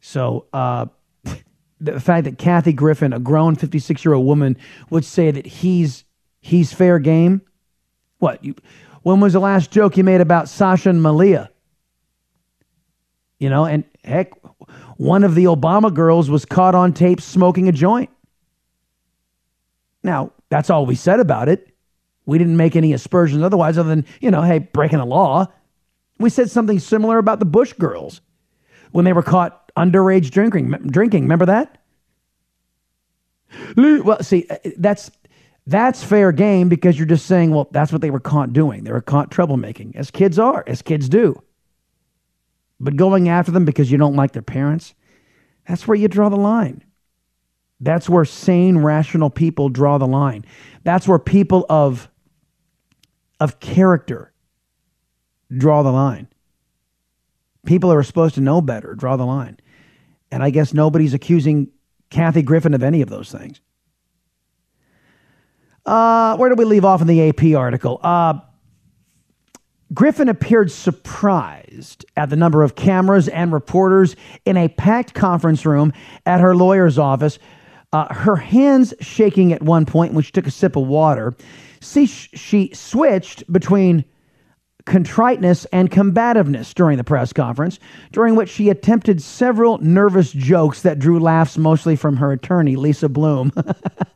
So 0.00 0.44
uh, 0.52 0.84
the 1.80 1.98
fact 1.98 2.24
that 2.24 2.36
Kathy 2.36 2.74
Griffin, 2.74 3.14
a 3.14 3.18
grown 3.18 3.56
56 3.56 4.04
year 4.04 4.12
old 4.12 4.26
woman, 4.26 4.58
would 4.90 5.04
say 5.04 5.30
that 5.30 5.46
he's 5.46 6.04
he's 6.40 6.74
fair 6.74 6.98
game. 6.98 7.40
What? 8.18 8.44
You, 8.44 8.54
when 9.02 9.20
was 9.20 9.32
the 9.32 9.40
last 9.40 9.70
joke 9.70 9.96
you 9.96 10.04
made 10.04 10.20
about 10.20 10.50
Sasha 10.50 10.90
and 10.90 11.02
Malia? 11.02 11.50
You 13.38 13.48
know, 13.48 13.64
and 13.64 13.84
heck, 14.04 14.32
one 14.96 15.24
of 15.24 15.34
the 15.34 15.44
Obama 15.44 15.92
girls 15.92 16.30
was 16.30 16.44
caught 16.44 16.74
on 16.74 16.92
tape 16.92 17.20
smoking 17.20 17.68
a 17.68 17.72
joint. 17.72 18.10
Now, 20.02 20.32
that's 20.48 20.70
all 20.70 20.86
we 20.86 20.94
said 20.94 21.20
about 21.20 21.48
it. 21.48 21.68
We 22.24 22.38
didn't 22.38 22.56
make 22.56 22.76
any 22.76 22.92
aspersions 22.92 23.42
otherwise, 23.42 23.78
other 23.78 23.88
than, 23.88 24.06
you 24.20 24.30
know, 24.30 24.42
hey, 24.42 24.58
breaking 24.58 24.98
the 24.98 25.06
law. 25.06 25.46
We 26.18 26.30
said 26.30 26.50
something 26.50 26.78
similar 26.78 27.18
about 27.18 27.38
the 27.38 27.44
Bush 27.44 27.72
girls 27.74 28.20
when 28.90 29.04
they 29.04 29.12
were 29.12 29.22
caught 29.22 29.70
underage 29.76 30.30
drinking. 30.30 30.70
Drinking, 30.70 31.22
remember 31.24 31.46
that? 31.46 31.78
Well, 33.76 34.22
see, 34.22 34.46
uh, 34.48 34.56
that's 34.76 35.10
that's 35.66 36.02
fair 36.02 36.32
game 36.32 36.68
because 36.68 36.98
you're 36.98 37.06
just 37.06 37.26
saying, 37.26 37.50
well, 37.50 37.68
that's 37.70 37.92
what 37.92 38.00
they 38.00 38.10
were 38.10 38.20
caught 38.20 38.52
doing. 38.52 38.84
They 38.84 38.92
were 38.92 39.00
caught 39.00 39.30
troublemaking, 39.30 39.96
as 39.96 40.10
kids 40.10 40.38
are, 40.38 40.64
as 40.66 40.82
kids 40.82 41.08
do. 41.08 41.42
But 42.78 42.96
going 42.96 43.28
after 43.28 43.52
them 43.52 43.64
because 43.64 43.90
you 43.90 43.98
don't 43.98 44.16
like 44.16 44.32
their 44.32 44.42
parents, 44.42 44.94
that's 45.66 45.88
where 45.88 45.96
you 45.96 46.08
draw 46.08 46.28
the 46.28 46.36
line. 46.36 46.84
That's 47.80 48.08
where 48.08 48.24
sane, 48.24 48.78
rational 48.78 49.30
people 49.30 49.68
draw 49.68 49.98
the 49.98 50.06
line. 50.06 50.44
That's 50.84 51.06
where 51.06 51.18
people 51.18 51.66
of 51.68 52.08
of 53.38 53.60
character 53.60 54.32
draw 55.54 55.82
the 55.82 55.92
line. 55.92 56.28
People 57.66 57.90
who 57.90 57.96
are 57.96 58.02
supposed 58.02 58.34
to 58.36 58.40
know 58.40 58.60
better 58.60 58.94
draw 58.94 59.16
the 59.16 59.26
line. 59.26 59.58
And 60.30 60.42
I 60.42 60.50
guess 60.50 60.72
nobody's 60.72 61.12
accusing 61.12 61.68
Kathy 62.10 62.42
Griffin 62.42 62.72
of 62.72 62.82
any 62.82 63.02
of 63.02 63.10
those 63.10 63.30
things. 63.30 63.60
Uh, 65.84 66.36
where 66.36 66.48
do 66.48 66.56
we 66.56 66.64
leave 66.64 66.84
off 66.84 67.00
in 67.00 67.06
the 67.06 67.28
AP 67.28 67.56
article? 67.56 68.00
Uh, 68.02 68.40
Griffin 69.94 70.28
appeared 70.28 70.70
surprised 70.70 72.04
at 72.16 72.30
the 72.30 72.36
number 72.36 72.62
of 72.62 72.74
cameras 72.74 73.28
and 73.28 73.52
reporters 73.52 74.16
in 74.44 74.56
a 74.56 74.68
packed 74.68 75.14
conference 75.14 75.64
room 75.64 75.92
at 76.24 76.40
her 76.40 76.56
lawyer's 76.56 76.98
office. 76.98 77.38
Uh, 77.92 78.12
her 78.12 78.36
hands 78.36 78.92
shaking 79.00 79.52
at 79.52 79.62
one 79.62 79.86
point 79.86 80.12
when 80.12 80.24
she 80.24 80.32
took 80.32 80.46
a 80.46 80.50
sip 80.50 80.74
of 80.76 80.86
water. 80.86 81.34
See, 81.80 82.06
she 82.06 82.70
switched 82.74 83.50
between 83.52 84.04
contriteness 84.86 85.66
and 85.66 85.90
combativeness 85.90 86.74
during 86.74 86.96
the 86.96 87.04
press 87.04 87.32
conference, 87.32 87.78
during 88.12 88.34
which 88.34 88.48
she 88.48 88.70
attempted 88.70 89.22
several 89.22 89.78
nervous 89.78 90.32
jokes 90.32 90.82
that 90.82 90.98
drew 90.98 91.20
laughs 91.20 91.58
mostly 91.58 91.96
from 91.96 92.16
her 92.16 92.32
attorney, 92.32 92.76
Lisa 92.76 93.08
Bloom, 93.08 93.52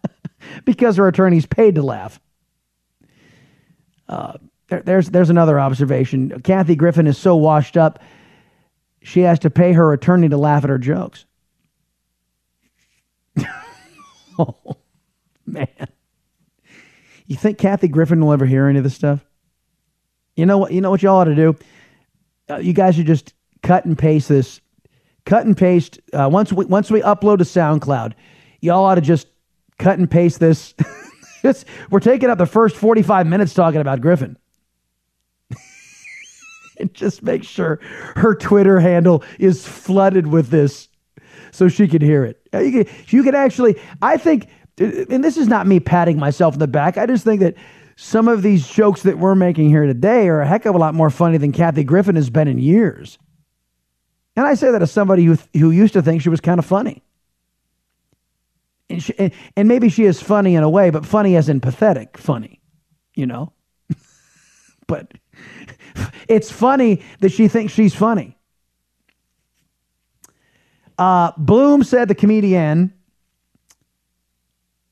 because 0.65 0.97
her 0.97 1.07
attorney's 1.07 1.47
paid 1.47 1.75
to 1.77 1.83
laugh. 1.83 2.21
Uh, 4.09 4.35
there, 4.71 4.83
there's, 4.83 5.11
there's 5.11 5.31
another 5.31 5.61
observation. 5.61 6.41
Kathy 6.41 6.77
Griffin 6.77 7.07
is 7.07 7.19
so 7.19 7.37
washed 7.37 7.77
up, 7.77 7.99
she 9.03 9.21
has 9.21 9.39
to 9.41 9.51
pay 9.51 9.73
her 9.73 9.93
attorney 9.93 10.29
to 10.29 10.37
laugh 10.37 10.65
at 10.65 10.71
her 10.71 10.79
jokes. 10.79 11.27
oh, 14.39 14.77
man. 15.45 15.69
You 17.27 17.37
think 17.37 17.59
Kathy 17.59 17.89
Griffin 17.89 18.21
will 18.21 18.33
ever 18.33 18.47
hear 18.47 18.67
any 18.67 18.79
of 18.79 18.85
this 18.85 18.95
stuff? 18.95 19.25
You 20.37 20.47
know 20.47 20.59
what? 20.59 20.73
You 20.73 20.81
know 20.81 20.91
what 20.91 21.03
y'all 21.03 21.19
ought 21.19 21.25
to 21.25 21.35
do. 21.35 21.57
Uh, 22.49 22.57
you 22.57 22.73
guys 22.73 22.95
should 22.97 23.07
just 23.07 23.35
cut 23.63 23.85
and 23.85 23.97
paste 23.97 24.29
this. 24.29 24.61
Cut 25.27 25.47
and 25.47 25.57
paste. 25.57 26.01
Uh, 26.13 26.29
once 26.33 26.53
we 26.53 26.65
once 26.65 26.91
we 26.91 27.03
upload 27.03 27.39
to 27.39 27.45
SoundCloud, 27.45 28.15
y'all 28.61 28.85
ought 28.85 28.97
to 28.97 29.01
just 29.01 29.29
cut 29.79 29.99
and 29.99 30.11
paste 30.11 30.41
this. 30.41 30.75
we're 31.91 32.01
taking 32.01 32.31
up 32.31 32.39
the 32.39 32.47
first 32.47 32.77
forty 32.77 33.03
five 33.03 33.27
minutes 33.27 33.55
talking 33.55 33.81
about 33.81 34.01
Griffin. 34.01 34.37
and 36.83 36.93
just 36.95 37.23
make 37.23 37.45
sure 37.45 37.81
her 38.17 38.35
Twitter 38.35 38.81
handle 38.81 39.23
is 39.39 39.67
flooded 39.67 40.27
with 40.27 40.49
this, 40.49 40.89
so 41.53 41.69
she 41.69 41.89
can 41.89 42.01
hear 42.01 42.25
it. 42.25 42.41
Uh, 42.53 42.59
you 42.59 42.85
can, 42.85 42.95
you 43.09 43.23
can 43.23 43.35
actually. 43.35 43.81
I 44.03 44.17
think 44.17 44.49
and 44.81 45.23
this 45.23 45.37
is 45.37 45.47
not 45.47 45.67
me 45.67 45.79
patting 45.79 46.19
myself 46.19 46.55
in 46.55 46.61
the 46.61 46.67
back. 46.67 46.97
I 46.97 47.07
just 47.07 47.25
think 47.25 47.41
that 47.41 47.55
some 47.97 48.29
of 48.29 48.43
these 48.43 48.67
jokes 48.67 49.03
that 49.03 49.19
we're 49.19 49.35
making 49.35 49.69
here 49.69 49.85
today 49.85 50.29
are 50.29 50.41
a 50.41 50.47
heck 50.47 50.65
of 50.65 50.75
a 50.75 50.79
lot 50.79 50.95
more 50.95 51.11
funny 51.11 51.37
than 51.37 51.53
Kathy 51.53 51.85
Griffin 51.85 52.17
has 52.17 52.31
been 52.31 52.49
in 52.49 52.59
years. 52.59 53.19
And 54.37 54.47
I 54.47 54.55
say 54.55 54.71
that 54.71 54.81
as 54.81 54.91
somebody 54.91 55.25
who, 55.25 55.37
who 55.53 55.71
used 55.71 55.93
to 55.93 56.03
think 56.03 56.23
she 56.23 56.31
was 56.31 56.41
kind 56.41 56.59
of 56.59 56.65
funny. 56.65 57.03
And, 58.89 59.03
she, 59.03 59.15
and, 59.19 59.33
and 59.55 59.69
maybe 59.69 59.91
she 59.91 60.05
is 60.05 60.23
funny 60.23 60.55
in 60.55 60.63
a 60.63 60.71
way, 60.71 60.89
but 60.89 61.05
funny 61.05 61.37
as 61.37 61.51
in 61.51 61.61
pathetic 61.61 62.17
funny, 62.17 62.63
you 63.15 63.27
know? 63.27 63.53
but 64.87 65.13
it's 66.29 66.51
funny 66.51 67.03
that 67.21 67.33
she 67.33 67.49
thinks 67.49 67.73
she's 67.73 67.95
funny. 67.95 68.37
Uh, 70.99 71.33
Bloom 71.39 71.83
said 71.83 72.09
the 72.09 72.15
comedian 72.15 72.93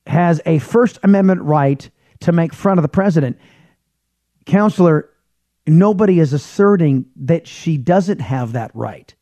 has 0.06 0.40
a 0.46 0.58
First 0.58 0.98
Amendment 1.02 1.42
right 1.42 1.88
to 2.20 2.32
make 2.32 2.54
fun 2.54 2.78
of 2.78 2.82
the 2.82 2.88
president. 2.88 3.38
Counselor, 4.46 5.10
nobody 5.66 6.18
is 6.18 6.32
asserting 6.32 7.04
that 7.16 7.46
she 7.46 7.76
doesn't 7.76 8.20
have 8.20 8.52
that 8.52 8.70
right. 8.74 9.14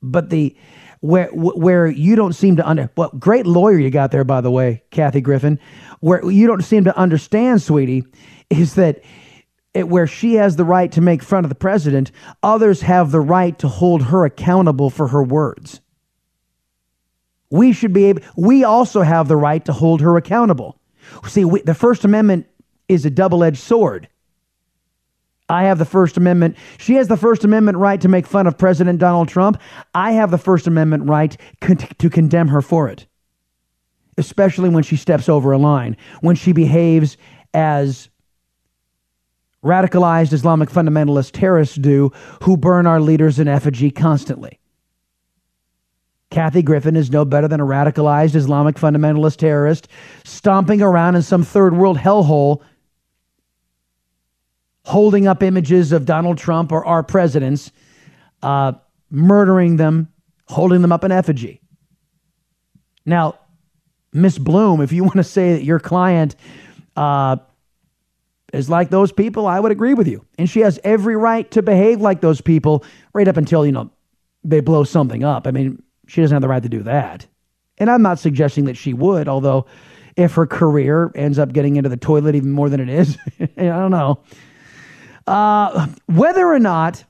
But 0.00 0.30
the 0.30 0.56
where 1.00 1.28
where 1.32 1.88
you 1.88 2.14
don't 2.14 2.32
seem 2.32 2.56
to 2.56 2.68
under 2.68 2.88
well, 2.96 3.10
great 3.18 3.46
lawyer 3.46 3.78
you 3.78 3.90
got 3.90 4.12
there, 4.12 4.24
by 4.24 4.40
the 4.40 4.50
way, 4.50 4.84
Kathy 4.90 5.20
Griffin. 5.20 5.58
Where 5.98 6.24
you 6.30 6.46
don't 6.46 6.62
seem 6.62 6.84
to 6.84 6.96
understand, 6.96 7.60
sweetie, 7.60 8.04
is 8.50 8.74
that 8.74 9.02
it, 9.74 9.88
where 9.88 10.06
she 10.06 10.34
has 10.34 10.56
the 10.56 10.64
right 10.64 10.90
to 10.92 11.00
make 11.00 11.22
fun 11.22 11.44
of 11.44 11.48
the 11.48 11.54
president, 11.54 12.12
others 12.42 12.82
have 12.82 13.10
the 13.10 13.20
right 13.20 13.58
to 13.58 13.68
hold 13.68 14.02
her 14.04 14.24
accountable 14.24 14.90
for 14.90 15.08
her 15.08 15.22
words. 15.22 15.80
We 17.50 17.72
should 17.72 17.92
be 17.92 18.06
able, 18.06 18.22
we 18.36 18.64
also 18.64 19.02
have 19.02 19.28
the 19.28 19.36
right 19.36 19.64
to 19.64 19.72
hold 19.72 20.00
her 20.00 20.16
accountable. 20.16 20.78
See, 21.26 21.44
we, 21.44 21.62
the 21.62 21.74
First 21.74 22.04
Amendment 22.04 22.46
is 22.88 23.04
a 23.04 23.10
double 23.10 23.44
edged 23.44 23.58
sword. 23.58 24.08
I 25.48 25.64
have 25.64 25.78
the 25.78 25.84
First 25.84 26.16
Amendment. 26.16 26.56
She 26.78 26.94
has 26.94 27.08
the 27.08 27.16
First 27.16 27.44
Amendment 27.44 27.76
right 27.76 28.00
to 28.00 28.08
make 28.08 28.26
fun 28.26 28.46
of 28.46 28.56
President 28.56 28.98
Donald 28.98 29.28
Trump. 29.28 29.60
I 29.94 30.12
have 30.12 30.30
the 30.30 30.38
First 30.38 30.66
Amendment 30.66 31.08
right 31.08 31.36
con- 31.60 31.76
to 31.76 32.08
condemn 32.08 32.48
her 32.48 32.62
for 32.62 32.88
it, 32.88 33.06
especially 34.16 34.70
when 34.70 34.82
she 34.82 34.96
steps 34.96 35.28
over 35.28 35.52
a 35.52 35.58
line, 35.58 35.96
when 36.20 36.36
she 36.36 36.52
behaves 36.52 37.18
as 37.52 38.08
radicalized 39.64 40.32
Islamic 40.32 40.68
fundamentalist 40.68 41.32
terrorists 41.32 41.76
do 41.76 42.12
who 42.42 42.56
burn 42.56 42.86
our 42.86 43.00
leaders 43.00 43.38
in 43.38 43.48
effigy 43.48 43.90
constantly. 43.90 44.58
Kathy 46.30 46.62
Griffin 46.62 46.96
is 46.96 47.10
no 47.10 47.24
better 47.24 47.46
than 47.46 47.60
a 47.60 47.64
radicalized 47.64 48.34
Islamic 48.34 48.76
fundamentalist 48.76 49.36
terrorist 49.36 49.86
stomping 50.24 50.80
around 50.80 51.14
in 51.14 51.22
some 51.22 51.42
third 51.42 51.76
world 51.76 51.98
hellhole, 51.98 52.62
holding 54.84 55.26
up 55.26 55.42
images 55.42 55.92
of 55.92 56.06
Donald 56.06 56.38
Trump 56.38 56.72
or 56.72 56.84
our 56.86 57.02
presidents, 57.02 57.70
uh, 58.42 58.72
murdering 59.10 59.76
them, 59.76 60.08
holding 60.48 60.80
them 60.80 60.90
up 60.90 61.04
in 61.04 61.12
effigy. 61.12 61.60
Now, 63.04 63.38
Miss 64.12 64.38
Bloom, 64.38 64.80
if 64.80 64.90
you 64.90 65.04
want 65.04 65.16
to 65.16 65.24
say 65.24 65.52
that 65.52 65.64
your 65.64 65.78
client 65.78 66.34
uh, 66.96 67.36
is 68.52 68.68
like 68.68 68.90
those 68.90 69.12
people, 69.12 69.46
I 69.46 69.58
would 69.58 69.72
agree 69.72 69.94
with 69.94 70.06
you. 70.06 70.24
And 70.38 70.48
she 70.48 70.60
has 70.60 70.78
every 70.84 71.16
right 71.16 71.50
to 71.52 71.62
behave 71.62 72.00
like 72.00 72.20
those 72.20 72.40
people 72.40 72.84
right 73.12 73.26
up 73.26 73.36
until, 73.36 73.64
you 73.64 73.72
know, 73.72 73.90
they 74.44 74.60
blow 74.60 74.84
something 74.84 75.24
up. 75.24 75.46
I 75.46 75.50
mean, 75.50 75.82
she 76.06 76.20
doesn't 76.20 76.34
have 76.34 76.42
the 76.42 76.48
right 76.48 76.62
to 76.62 76.68
do 76.68 76.82
that. 76.82 77.26
And 77.78 77.90
I'm 77.90 78.02
not 78.02 78.18
suggesting 78.18 78.66
that 78.66 78.76
she 78.76 78.92
would, 78.92 79.28
although 79.28 79.66
if 80.16 80.34
her 80.34 80.46
career 80.46 81.10
ends 81.14 81.38
up 81.38 81.52
getting 81.52 81.76
into 81.76 81.88
the 81.88 81.96
toilet 81.96 82.34
even 82.34 82.52
more 82.52 82.68
than 82.68 82.80
it 82.80 82.88
is, 82.88 83.16
I 83.40 83.46
don't 83.56 83.90
know. 83.90 84.20
Uh, 85.26 85.86
whether 86.06 86.46
or 86.46 86.58
not 86.58 87.04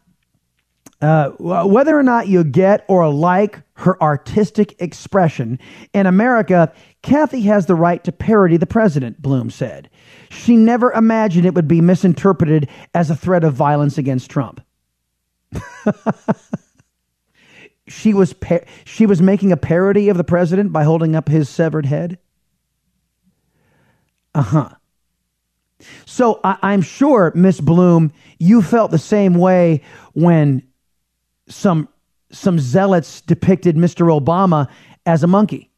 uh, 1.03 1.31
whether 1.39 1.99
or 1.99 2.03
not 2.03 2.29
you 2.29 2.45
get 2.45 2.85
or 2.89 3.13
like 3.13 3.61
her 3.75 4.01
artistic 4.01 4.81
expression, 4.81 5.59
in 5.93 6.07
America, 6.07 6.73
Kathy 7.03 7.43
has 7.43 7.67
the 7.67 7.75
right 7.75 8.03
to 8.05 8.13
parody 8.13 8.57
the 8.57 8.67
president, 8.67 9.21
Bloom 9.21 9.51
said. 9.51 9.91
She 10.31 10.57
never 10.57 10.93
imagined 10.93 11.45
it 11.45 11.55
would 11.55 11.67
be 11.69 11.81
misinterpreted 11.81 12.69
as 12.95 13.11
a 13.11 13.17
threat 13.17 13.43
of 13.43 13.55
violence 13.55 13.99
against 13.99 14.31
Trump. 14.31 14.65
she 17.89 18.15
was 18.15 18.33
par- 18.33 18.65
she 18.85 19.05
was 19.05 19.21
making 19.21 19.51
a 19.51 19.57
parody 19.57 20.09
of 20.09 20.17
the 20.17 20.25
president 20.25 20.73
by 20.73 20.85
holding 20.85 21.17
up 21.17 21.29
his 21.29 21.49
severed 21.49 21.87
head. 21.87 22.19
Uh 24.35 24.43
huh. 24.43 24.69
So 26.07 26.41
I- 26.45 26.59
I'm 26.63 26.81
sure, 26.81 27.33
Miss 27.35 27.61
Bloom, 27.61 28.13
you 28.39 28.63
felt 28.63 28.93
the 28.93 28.99
same 28.99 29.35
way 29.35 29.83
when 30.15 30.63
some 31.55 31.89
some 32.31 32.59
zealots 32.59 33.21
depicted 33.21 33.77
Mr. 33.77 34.07
Obama 34.09 34.69
as 35.05 35.23
a 35.23 35.27
monkey. 35.27 35.71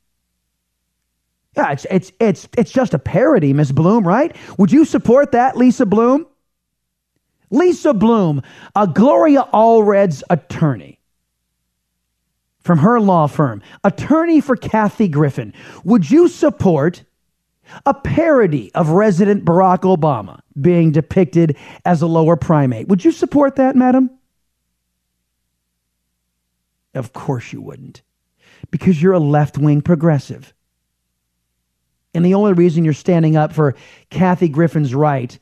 Yeah, 1.56 1.72
it's 1.72 1.86
it's 1.90 2.12
it's 2.18 2.48
it's 2.56 2.72
just 2.72 2.94
a 2.94 2.98
parody, 2.98 3.52
Miss 3.52 3.72
Bloom, 3.72 4.06
right? 4.06 4.34
Would 4.58 4.72
you 4.72 4.84
support 4.84 5.32
that, 5.32 5.56
Lisa 5.56 5.86
Bloom? 5.86 6.26
Lisa 7.50 7.94
Bloom, 7.94 8.42
a 8.74 8.86
Gloria 8.88 9.42
Allred's 9.52 10.24
attorney 10.30 10.98
from 12.60 12.78
her 12.78 12.98
law 12.98 13.26
firm, 13.26 13.62
attorney 13.84 14.40
for 14.40 14.56
Kathy 14.56 15.06
Griffin. 15.06 15.52
Would 15.84 16.10
you 16.10 16.28
support 16.28 17.04
a 17.86 17.94
parody 17.94 18.74
of 18.74 18.88
Resident 18.90 19.44
Barack 19.44 19.80
Obama 19.80 20.40
being 20.60 20.90
depicted 20.90 21.56
as 21.84 22.02
a 22.02 22.06
lower 22.06 22.36
primate? 22.36 22.88
Would 22.88 23.04
you 23.04 23.12
support 23.12 23.56
that, 23.56 23.76
madam? 23.76 24.10
Of 26.94 27.12
course 27.12 27.52
you 27.52 27.60
wouldn't, 27.60 28.02
because 28.70 29.02
you're 29.02 29.12
a 29.12 29.18
left 29.18 29.58
wing 29.58 29.82
progressive. 29.82 30.54
And 32.14 32.24
the 32.24 32.34
only 32.34 32.52
reason 32.52 32.84
you're 32.84 32.94
standing 32.94 33.36
up 33.36 33.52
for 33.52 33.74
Kathy 34.10 34.48
Griffin's 34.48 34.94
right 34.94 35.36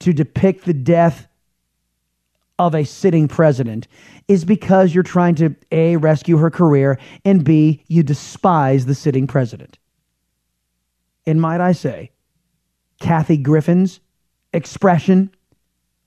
to 0.00 0.12
depict 0.12 0.64
the 0.64 0.72
death 0.72 1.28
of 2.58 2.74
a 2.74 2.84
sitting 2.84 3.28
president 3.28 3.88
is 4.28 4.44
because 4.44 4.94
you're 4.94 5.02
trying 5.02 5.34
to 5.34 5.54
A, 5.70 5.96
rescue 5.96 6.38
her 6.38 6.50
career, 6.50 6.98
and 7.24 7.44
B, 7.44 7.84
you 7.88 8.02
despise 8.02 8.86
the 8.86 8.94
sitting 8.94 9.26
president. 9.26 9.78
And 11.26 11.40
might 11.40 11.60
I 11.60 11.72
say, 11.72 12.12
Kathy 13.00 13.36
Griffin's 13.36 14.00
expression 14.52 15.30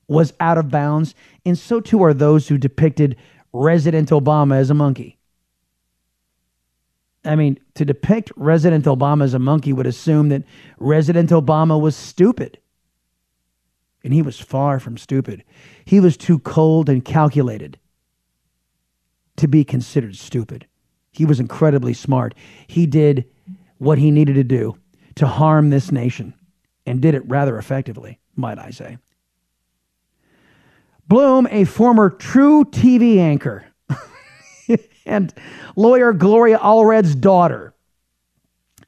was 0.08 0.32
out 0.40 0.58
of 0.58 0.70
bounds, 0.70 1.14
and 1.44 1.56
so 1.56 1.80
too 1.80 2.02
are 2.02 2.14
those 2.14 2.48
who 2.48 2.56
depicted 2.56 3.16
Resident 3.52 4.10
Obama 4.10 4.56
as 4.56 4.70
a 4.70 4.74
monkey. 4.74 5.18
I 7.24 7.36
mean, 7.36 7.58
to 7.74 7.84
depict 7.84 8.32
Resident 8.36 8.84
Obama 8.84 9.24
as 9.24 9.34
a 9.34 9.38
monkey 9.38 9.72
would 9.72 9.86
assume 9.86 10.28
that 10.30 10.44
Resident 10.78 11.30
Obama 11.30 11.80
was 11.80 11.96
stupid. 11.96 12.58
And 14.04 14.14
he 14.14 14.22
was 14.22 14.38
far 14.38 14.78
from 14.78 14.96
stupid. 14.96 15.44
He 15.84 16.00
was 16.00 16.16
too 16.16 16.38
cold 16.38 16.88
and 16.88 17.04
calculated 17.04 17.78
to 19.36 19.48
be 19.48 19.64
considered 19.64 20.16
stupid. 20.16 20.66
He 21.12 21.24
was 21.24 21.40
incredibly 21.40 21.94
smart. 21.94 22.34
He 22.66 22.86
did 22.86 23.24
what 23.78 23.98
he 23.98 24.10
needed 24.10 24.34
to 24.34 24.44
do 24.44 24.78
to 25.16 25.26
harm 25.26 25.70
this 25.70 25.90
nation 25.90 26.34
and 26.86 27.02
did 27.02 27.14
it 27.14 27.28
rather 27.28 27.58
effectively, 27.58 28.20
might 28.36 28.58
I 28.58 28.70
say. 28.70 28.98
Bloom, 31.08 31.48
a 31.50 31.64
former 31.64 32.10
truTV 32.10 33.16
anchor, 33.16 33.64
and 35.06 35.32
lawyer 35.74 36.12
Gloria 36.12 36.58
Allred's 36.58 37.14
daughter, 37.14 37.74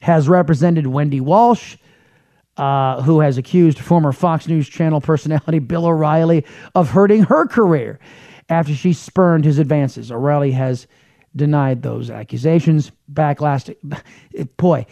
has 0.01 0.29
represented 0.29 0.87
Wendy 0.87 1.19
Walsh, 1.19 1.77
uh, 2.57 3.01
who 3.01 3.21
has 3.21 3.37
accused 3.37 3.79
former 3.79 4.11
Fox 4.11 4.47
News 4.47 4.69
Channel 4.69 5.01
personality 5.01 5.59
Bill 5.59 5.85
O'Reilly 5.85 6.45
of 6.75 6.89
hurting 6.89 7.23
her 7.23 7.47
career 7.47 7.99
after 8.49 8.75
she 8.75 8.93
spurned 8.93 9.45
his 9.45 9.57
advances. 9.57 10.11
O'Reilly 10.11 10.51
has 10.51 10.85
denied 11.35 11.81
those 11.81 12.09
accusations. 12.09 12.91
Backlash, 13.11 13.73
boy, 14.57 14.85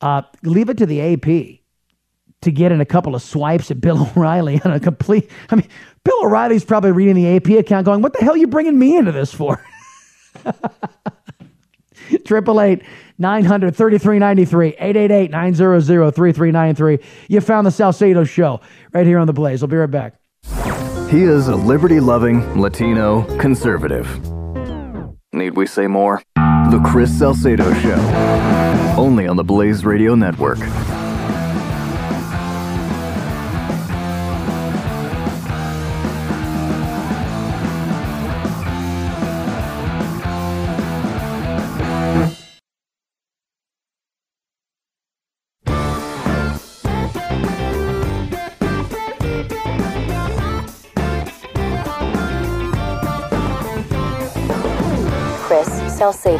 uh, 0.00 0.22
leave 0.42 0.68
it 0.68 0.78
to 0.78 0.86
the 0.86 1.00
AP 1.00 1.60
to 2.42 2.50
get 2.50 2.70
in 2.70 2.80
a 2.80 2.84
couple 2.84 3.14
of 3.14 3.22
swipes 3.22 3.70
at 3.70 3.80
Bill 3.80 4.02
O'Reilly 4.02 4.60
on 4.64 4.72
a 4.72 4.80
complete. 4.80 5.30
I 5.50 5.56
mean, 5.56 5.68
Bill 6.06 6.22
O'Reilly's 6.22 6.64
probably 6.64 6.92
reading 6.92 7.16
the 7.16 7.36
AP 7.36 7.58
account 7.58 7.84
going, 7.84 8.00
what 8.00 8.12
the 8.12 8.20
hell 8.20 8.34
are 8.34 8.36
you 8.36 8.46
bringing 8.46 8.78
me 8.78 8.96
into 8.96 9.10
this 9.10 9.34
for? 9.34 9.60
Triple 12.24 12.60
eight 12.60 12.82
nine 13.18 13.44
hundred 13.44 13.74
thirty 13.74 13.98
three 13.98 14.20
ninety 14.20 14.44
three 14.44 14.76
eight 14.78 14.96
eight 14.96 15.10
eight 15.10 15.32
nine 15.32 15.54
zero 15.54 15.80
zero 15.80 16.12
three 16.12 16.30
three 16.30 16.52
nine 16.52 16.76
three. 16.76 17.00
You 17.26 17.40
found 17.40 17.66
the 17.66 17.72
Salcedo 17.72 18.22
Show 18.22 18.60
right 18.92 19.04
here 19.04 19.18
on 19.18 19.26
the 19.26 19.32
Blaze. 19.32 19.64
I'll 19.64 19.68
be 19.68 19.76
right 19.76 19.90
back. 19.90 20.14
He 21.10 21.22
is 21.24 21.48
a 21.48 21.56
liberty 21.56 21.98
loving 21.98 22.60
Latino 22.60 23.22
conservative. 23.38 24.06
Need 25.32 25.56
we 25.56 25.66
say 25.66 25.88
more? 25.88 26.22
The 26.36 26.80
Chris 26.86 27.16
Salcedo 27.18 27.74
Show. 27.74 27.96
Only 28.96 29.26
on 29.26 29.36
the 29.36 29.44
Blaze 29.44 29.84
Radio 29.84 30.14
Network. 30.14 30.58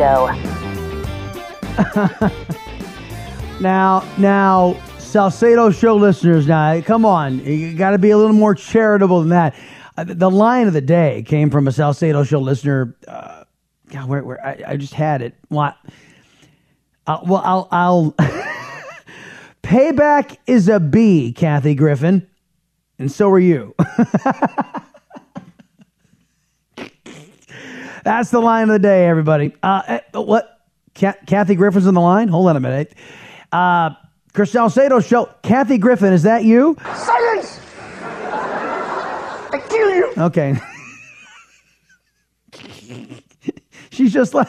Salcedo. 0.07 0.32
Now, 3.59 4.07
now, 4.18 4.78
Salcedo 4.98 5.70
Show 5.70 5.96
listeners, 5.96 6.46
now, 6.46 6.78
come 6.82 7.07
on. 7.07 7.42
You 7.42 7.74
got 7.74 7.92
to 7.92 7.98
be 7.98 8.11
a 8.11 8.18
little 8.18 8.36
more 8.36 8.54
charitable 8.54 9.20
than 9.20 9.30
that. 9.30 9.54
Uh, 9.96 10.04
the 10.07 10.30
line 10.30 10.66
of 10.66 10.74
the 10.74 10.82
day 10.82 11.24
came 11.26 11.48
from 11.48 11.66
a 11.66 11.72
Salcedo 11.72 12.22
Show 12.22 12.40
listener. 12.40 12.94
Uh, 13.09 13.44
God, 13.88 14.11
where, 14.11 14.22
where 14.22 14.46
I, 14.46 14.62
I 14.66 14.76
just 14.76 14.92
had 14.92 15.22
it. 15.22 15.36
What? 15.48 15.74
Uh, 17.07 17.20
well, 17.24 17.40
I'll, 17.42 17.68
I'll. 17.70 18.11
Payback 19.62 20.36
is 20.46 20.68
a 20.68 20.78
B, 20.78 21.32
Kathy 21.32 21.74
Griffin, 21.74 22.28
and 22.98 23.11
so 23.11 23.30
are 23.30 23.38
you. 23.38 23.74
That's 28.07 28.30
the 28.30 28.38
line 28.38 28.68
of 28.68 28.74
the 28.74 28.78
day, 28.78 29.09
everybody. 29.09 29.52
Uh, 29.64 29.82
eh, 29.88 29.98
what? 30.12 30.61
Ca- 30.94 31.16
Kathy 31.26 31.57
Griffin's 31.57 31.88
on 31.88 31.94
the 31.94 32.00
line. 32.00 32.28
Hold 32.28 32.48
on 32.48 32.57
a 32.57 32.61
minute. 32.61 32.94
Uh, 33.50 33.90
Chris 34.32 34.52
Salcedo 34.52 35.00
show. 35.00 35.28
Kathy 35.42 35.76
Griffin, 35.76 36.12
is 36.12 36.22
that 36.22 36.44
you? 36.44 36.76
Silence! 36.94 37.61
I 39.50 39.61
kill 39.68 39.90
you! 39.90 40.12
Okay. 40.18 40.57
She's 43.90 44.12
just 44.12 44.34
like, 44.34 44.46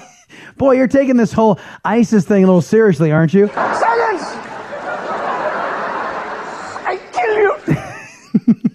boy, 0.57 0.73
you're 0.73 0.87
taking 0.87 1.17
this 1.17 1.33
whole 1.33 1.59
ISIS 1.83 2.25
thing 2.25 2.43
a 2.43 2.45
little 2.45 2.61
seriously, 2.61 3.11
aren't 3.11 3.33
you? 3.33 3.47
Silence! 3.47 4.21
I 6.85 6.99
kill 7.11 7.37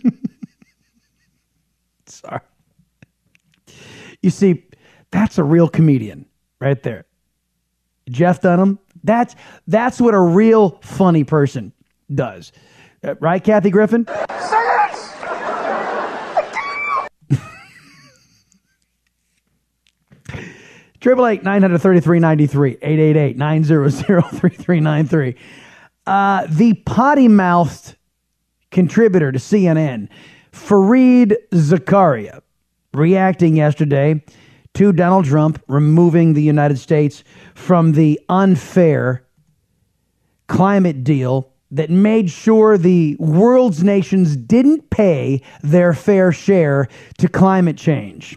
you! 0.03 0.11
Sorry. 2.07 2.41
You 4.23 4.31
see, 4.31 4.65
that's 5.13 5.39
a 5.39 5.45
real 5.45 5.69
comedian 5.69 6.27
right 6.61 6.83
there. 6.83 7.05
Jeff 8.11 8.41
Dunham, 8.41 8.81
that's 9.05 9.37
that's 9.69 10.01
what 10.01 10.15
a 10.15 10.21
real 10.21 10.81
funny 10.83 11.23
person 11.23 11.73
does. 12.13 12.51
Uh, 13.05 13.15
right, 13.21 13.43
Kathy 13.43 13.71
Griffin? 13.71 14.07
Triple 21.01 21.27
eight 21.27 21.43
nine 21.43 21.63
hundred 21.63 21.79
thirty 21.81 22.01
three 22.01 22.21
ninety 22.21 22.47
three 22.47 22.79
eight 22.81 22.99
eight 23.01 23.17
eight 23.17 23.37
nine 23.37 23.65
zero 23.65 23.89
zero 23.89 24.23
three 24.35 24.51
three 24.51 24.81
nine 24.81 25.07
three. 25.07 25.37
Uh, 26.07 26.47
the 26.49 26.75
potty 26.87 27.29
mouthed 27.29 27.97
contributor 28.71 29.33
to 29.33 29.39
CNN, 29.39 30.09
Fareed 30.53 31.35
Zakaria, 31.53 32.41
reacting 32.95 33.57
yesterday 33.57 34.23
to 34.75 34.93
Donald 34.93 35.27
Trump 35.27 35.63
removing 35.69 36.35
the 36.35 36.43
United 36.43 36.79
States 36.79 37.25
from 37.55 37.93
the 37.93 38.21
unfair 38.29 39.25
climate 40.49 41.05
deal 41.05 41.53
that 41.71 41.91
made 41.91 42.31
sure 42.31 42.77
the 42.77 43.17
world's 43.19 43.83
nations 43.83 44.37
didn't 44.37 44.91
pay 44.91 45.41
their 45.63 45.95
fair 45.95 46.33
share 46.33 46.89
to 47.19 47.29
climate 47.29 47.77
change. 47.77 48.37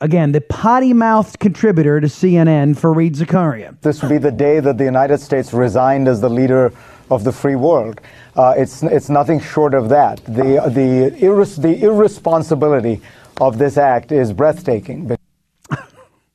Again, 0.00 0.32
the 0.32 0.40
potty 0.40 0.92
mouthed 0.92 1.38
contributor 1.38 2.00
to 2.00 2.08
CNN, 2.08 2.74
Fareed 2.76 3.14
Zakaria. 3.14 3.80
This 3.82 4.02
would 4.02 4.08
be 4.08 4.18
the 4.18 4.32
day 4.32 4.58
that 4.58 4.76
the 4.76 4.84
United 4.84 5.18
States 5.18 5.52
resigned 5.52 6.08
as 6.08 6.20
the 6.20 6.28
leader 6.28 6.72
of 7.08 7.22
the 7.22 7.30
free 7.30 7.54
world. 7.54 8.00
Uh, 8.34 8.54
it's, 8.56 8.82
it's 8.82 9.08
nothing 9.08 9.38
short 9.38 9.74
of 9.74 9.88
that. 9.90 10.24
The, 10.24 10.60
the, 10.74 11.16
irres- 11.24 11.62
the 11.62 11.80
irresponsibility 11.84 13.00
of 13.40 13.58
this 13.58 13.76
act 13.76 14.10
is 14.10 14.32
breathtaking. 14.32 15.16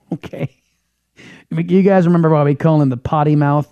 Okay. 0.14 0.50
You 1.50 1.82
guys 1.82 2.06
remember 2.06 2.30
Bobby 2.30 2.56
Cullen, 2.56 2.90
the 2.90 2.98
potty 2.98 3.36
mouth 3.36 3.72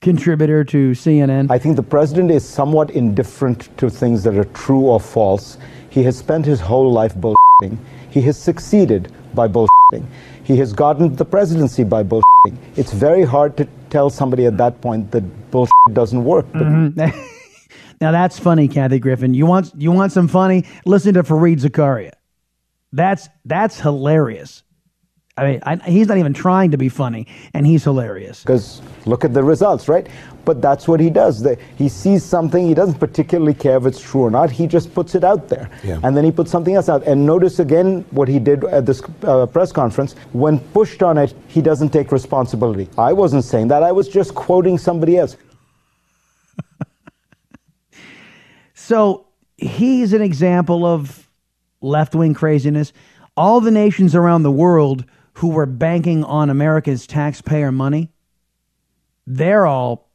contributor 0.00 0.64
to 0.64 0.90
CNN? 0.92 1.50
I 1.50 1.58
think 1.58 1.76
the 1.76 1.82
president 1.82 2.30
is 2.30 2.46
somewhat 2.46 2.90
indifferent 2.90 3.76
to 3.78 3.88
things 3.90 4.22
that 4.24 4.36
are 4.36 4.44
true 4.44 4.82
or 4.82 5.00
false. 5.00 5.56
He 5.90 6.02
has 6.04 6.16
spent 6.18 6.44
his 6.44 6.60
whole 6.60 6.92
life 6.92 7.14
bullshitting. 7.14 7.78
He 8.10 8.20
has 8.22 8.38
succeeded 8.38 9.12
by 9.34 9.48
bullshitting. 9.48 10.04
He 10.44 10.56
has 10.58 10.72
gotten 10.72 11.14
the 11.16 11.24
presidency 11.24 11.84
by 11.84 12.02
bullshitting. 12.02 12.56
It's 12.76 12.92
very 12.92 13.24
hard 13.24 13.56
to 13.56 13.66
tell 13.90 14.10
somebody 14.10 14.44
at 14.46 14.56
that 14.58 14.80
point 14.80 15.10
that 15.12 15.22
bullshit 15.50 15.72
doesn't 15.92 16.22
work. 16.24 16.46
Mhm. 16.52 16.96
now 18.00 18.12
that's 18.12 18.38
funny, 18.38 18.68
Kathy 18.68 18.98
Griffin. 18.98 19.32
You 19.34 19.46
want 19.46 19.72
you 19.76 19.90
want 19.90 20.12
some 20.12 20.28
funny? 20.28 20.64
Listen 20.84 21.14
to 21.14 21.22
Fareed 21.22 21.60
Zakaria. 21.60 22.12
That's 22.92 23.28
that's 23.46 23.80
hilarious. 23.80 24.62
I 25.38 25.44
mean, 25.46 25.60
I, 25.64 25.76
he's 25.76 26.06
not 26.08 26.16
even 26.16 26.32
trying 26.32 26.70
to 26.70 26.78
be 26.78 26.88
funny, 26.88 27.26
and 27.52 27.66
he's 27.66 27.84
hilarious. 27.84 28.42
Because 28.42 28.80
look 29.04 29.22
at 29.22 29.34
the 29.34 29.42
results, 29.42 29.86
right? 29.86 30.06
But 30.46 30.62
that's 30.62 30.88
what 30.88 30.98
he 30.98 31.10
does. 31.10 31.42
The, 31.42 31.58
he 31.76 31.90
sees 31.90 32.24
something, 32.24 32.66
he 32.66 32.72
doesn't 32.72 32.98
particularly 32.98 33.52
care 33.52 33.76
if 33.76 33.84
it's 33.84 34.00
true 34.00 34.22
or 34.22 34.30
not, 34.30 34.50
he 34.50 34.66
just 34.66 34.94
puts 34.94 35.14
it 35.14 35.24
out 35.24 35.48
there. 35.50 35.68
Yeah. 35.84 36.00
And 36.02 36.16
then 36.16 36.24
he 36.24 36.32
puts 36.32 36.50
something 36.50 36.74
else 36.74 36.88
out. 36.88 37.02
And 37.06 37.26
notice 37.26 37.58
again 37.58 38.06
what 38.12 38.28
he 38.28 38.38
did 38.38 38.64
at 38.64 38.86
this 38.86 39.02
uh, 39.24 39.44
press 39.44 39.72
conference. 39.72 40.14
When 40.32 40.58
pushed 40.58 41.02
on 41.02 41.18
it, 41.18 41.34
he 41.48 41.60
doesn't 41.60 41.90
take 41.90 42.12
responsibility. 42.12 42.88
I 42.96 43.12
wasn't 43.12 43.44
saying 43.44 43.68
that, 43.68 43.82
I 43.82 43.92
was 43.92 44.08
just 44.08 44.34
quoting 44.34 44.78
somebody 44.78 45.18
else. 45.18 45.36
So 48.78 49.26
he's 49.56 50.12
an 50.12 50.22
example 50.22 50.86
of 50.86 51.28
left 51.80 52.14
wing 52.14 52.34
craziness. 52.34 52.92
All 53.36 53.60
the 53.60 53.72
nations 53.72 54.14
around 54.14 54.44
the 54.44 54.52
world 54.52 55.04
who 55.36 55.48
were 55.48 55.66
banking 55.66 56.24
on 56.24 56.50
America's 56.50 57.06
taxpayer 57.06 57.70
money, 57.70 58.10
they're 59.26 59.66
all 59.66 60.08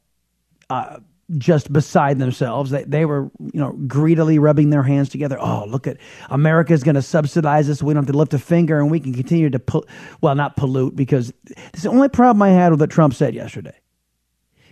uh, 0.68 0.98
just 1.38 1.72
beside 1.72 2.18
themselves. 2.18 2.70
They, 2.70 2.82
they 2.82 3.04
were, 3.04 3.30
you 3.38 3.60
know, 3.60 3.72
greedily 3.86 4.38
rubbing 4.40 4.70
their 4.70 4.82
hands 4.82 5.08
together. 5.08 5.38
Oh, 5.40 5.64
look 5.66 5.86
at 5.86 5.98
America's 6.28 6.82
going 6.82 6.96
to 6.96 7.02
subsidize 7.02 7.70
us. 7.70 7.82
We 7.82 7.94
don't 7.94 8.02
have 8.02 8.12
to 8.12 8.18
lift 8.18 8.34
a 8.34 8.38
finger, 8.38 8.80
and 8.80 8.90
we 8.90 8.98
can 8.98 9.14
continue 9.14 9.48
to 9.50 9.58
put, 9.58 9.88
well, 10.20 10.34
not 10.34 10.56
pollute, 10.56 10.96
because 10.96 11.32
this 11.72 11.82
the 11.82 11.90
only 11.90 12.08
problem 12.08 12.42
I 12.42 12.50
had 12.50 12.72
with 12.72 12.80
what 12.80 12.90
Trump 12.90 13.14
said 13.14 13.34
yesterday 13.34 13.78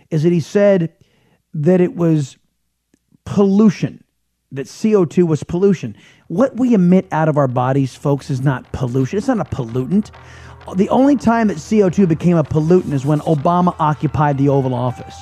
is 0.09 0.23
that 0.23 0.33
he 0.33 0.41
said 0.41 0.93
that 1.53 1.79
it 1.79 1.95
was 1.95 2.37
pollution, 3.23 4.03
that 4.51 4.67
CO2 4.67 5.25
was 5.25 5.43
pollution. 5.43 5.95
What 6.27 6.57
we 6.57 6.73
emit 6.73 7.07
out 7.11 7.29
of 7.29 7.37
our 7.37 7.47
bodies, 7.47 7.95
folks, 7.95 8.29
is 8.29 8.41
not 8.41 8.69
pollution. 8.71 9.17
It's 9.17 9.27
not 9.27 9.39
a 9.39 9.45
pollutant. 9.45 10.11
The 10.75 10.89
only 10.89 11.15
time 11.15 11.47
that 11.47 11.57
CO2 11.57 12.07
became 12.07 12.37
a 12.37 12.43
pollutant 12.43 12.93
is 12.93 13.05
when 13.05 13.19
Obama 13.21 13.75
occupied 13.79 14.37
the 14.37 14.49
Oval 14.49 14.73
Office. 14.73 15.15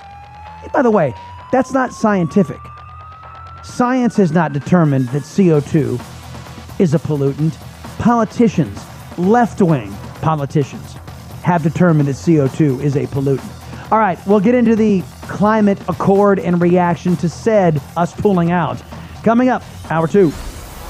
By 0.73 0.81
the 0.81 0.91
way, 0.91 1.13
that's 1.51 1.71
not 1.71 1.93
scientific. 1.93 2.59
Science 3.63 4.15
has 4.17 4.31
not 4.31 4.53
determined 4.53 5.07
that 5.09 5.21
CO2 5.23 5.99
is 6.79 6.93
a 6.93 6.99
pollutant. 6.99 7.57
Politicians, 7.99 8.83
left 9.17 9.61
wing 9.61 9.93
politicians, 10.21 10.93
have 11.43 11.63
determined 11.63 12.07
that 12.07 12.15
CO2 12.15 12.81
is 12.83 12.95
a 12.95 13.05
pollutant. 13.07 13.91
All 13.91 13.99
right, 13.99 14.19
we'll 14.27 14.39
get 14.39 14.55
into 14.55 14.75
the 14.75 15.03
climate 15.23 15.79
accord 15.87 16.39
and 16.39 16.61
reaction 16.61 17.15
to 17.17 17.29
said 17.29 17.81
us 17.95 18.13
pulling 18.13 18.51
out. 18.51 18.81
Coming 19.23 19.49
up, 19.49 19.63
hour 19.91 20.07
two. 20.07 20.29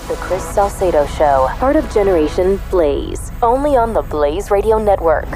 The 0.07 0.15
Chris 0.17 0.43
Salcedo 0.43 1.05
Show, 1.07 1.47
part 1.57 1.75
of 1.75 1.91
Generation 1.91 2.59
Blaze, 2.69 3.31
only 3.41 3.75
on 3.75 3.93
the 3.93 4.03
Blaze 4.03 4.51
Radio 4.51 4.77
Network. 4.77 5.27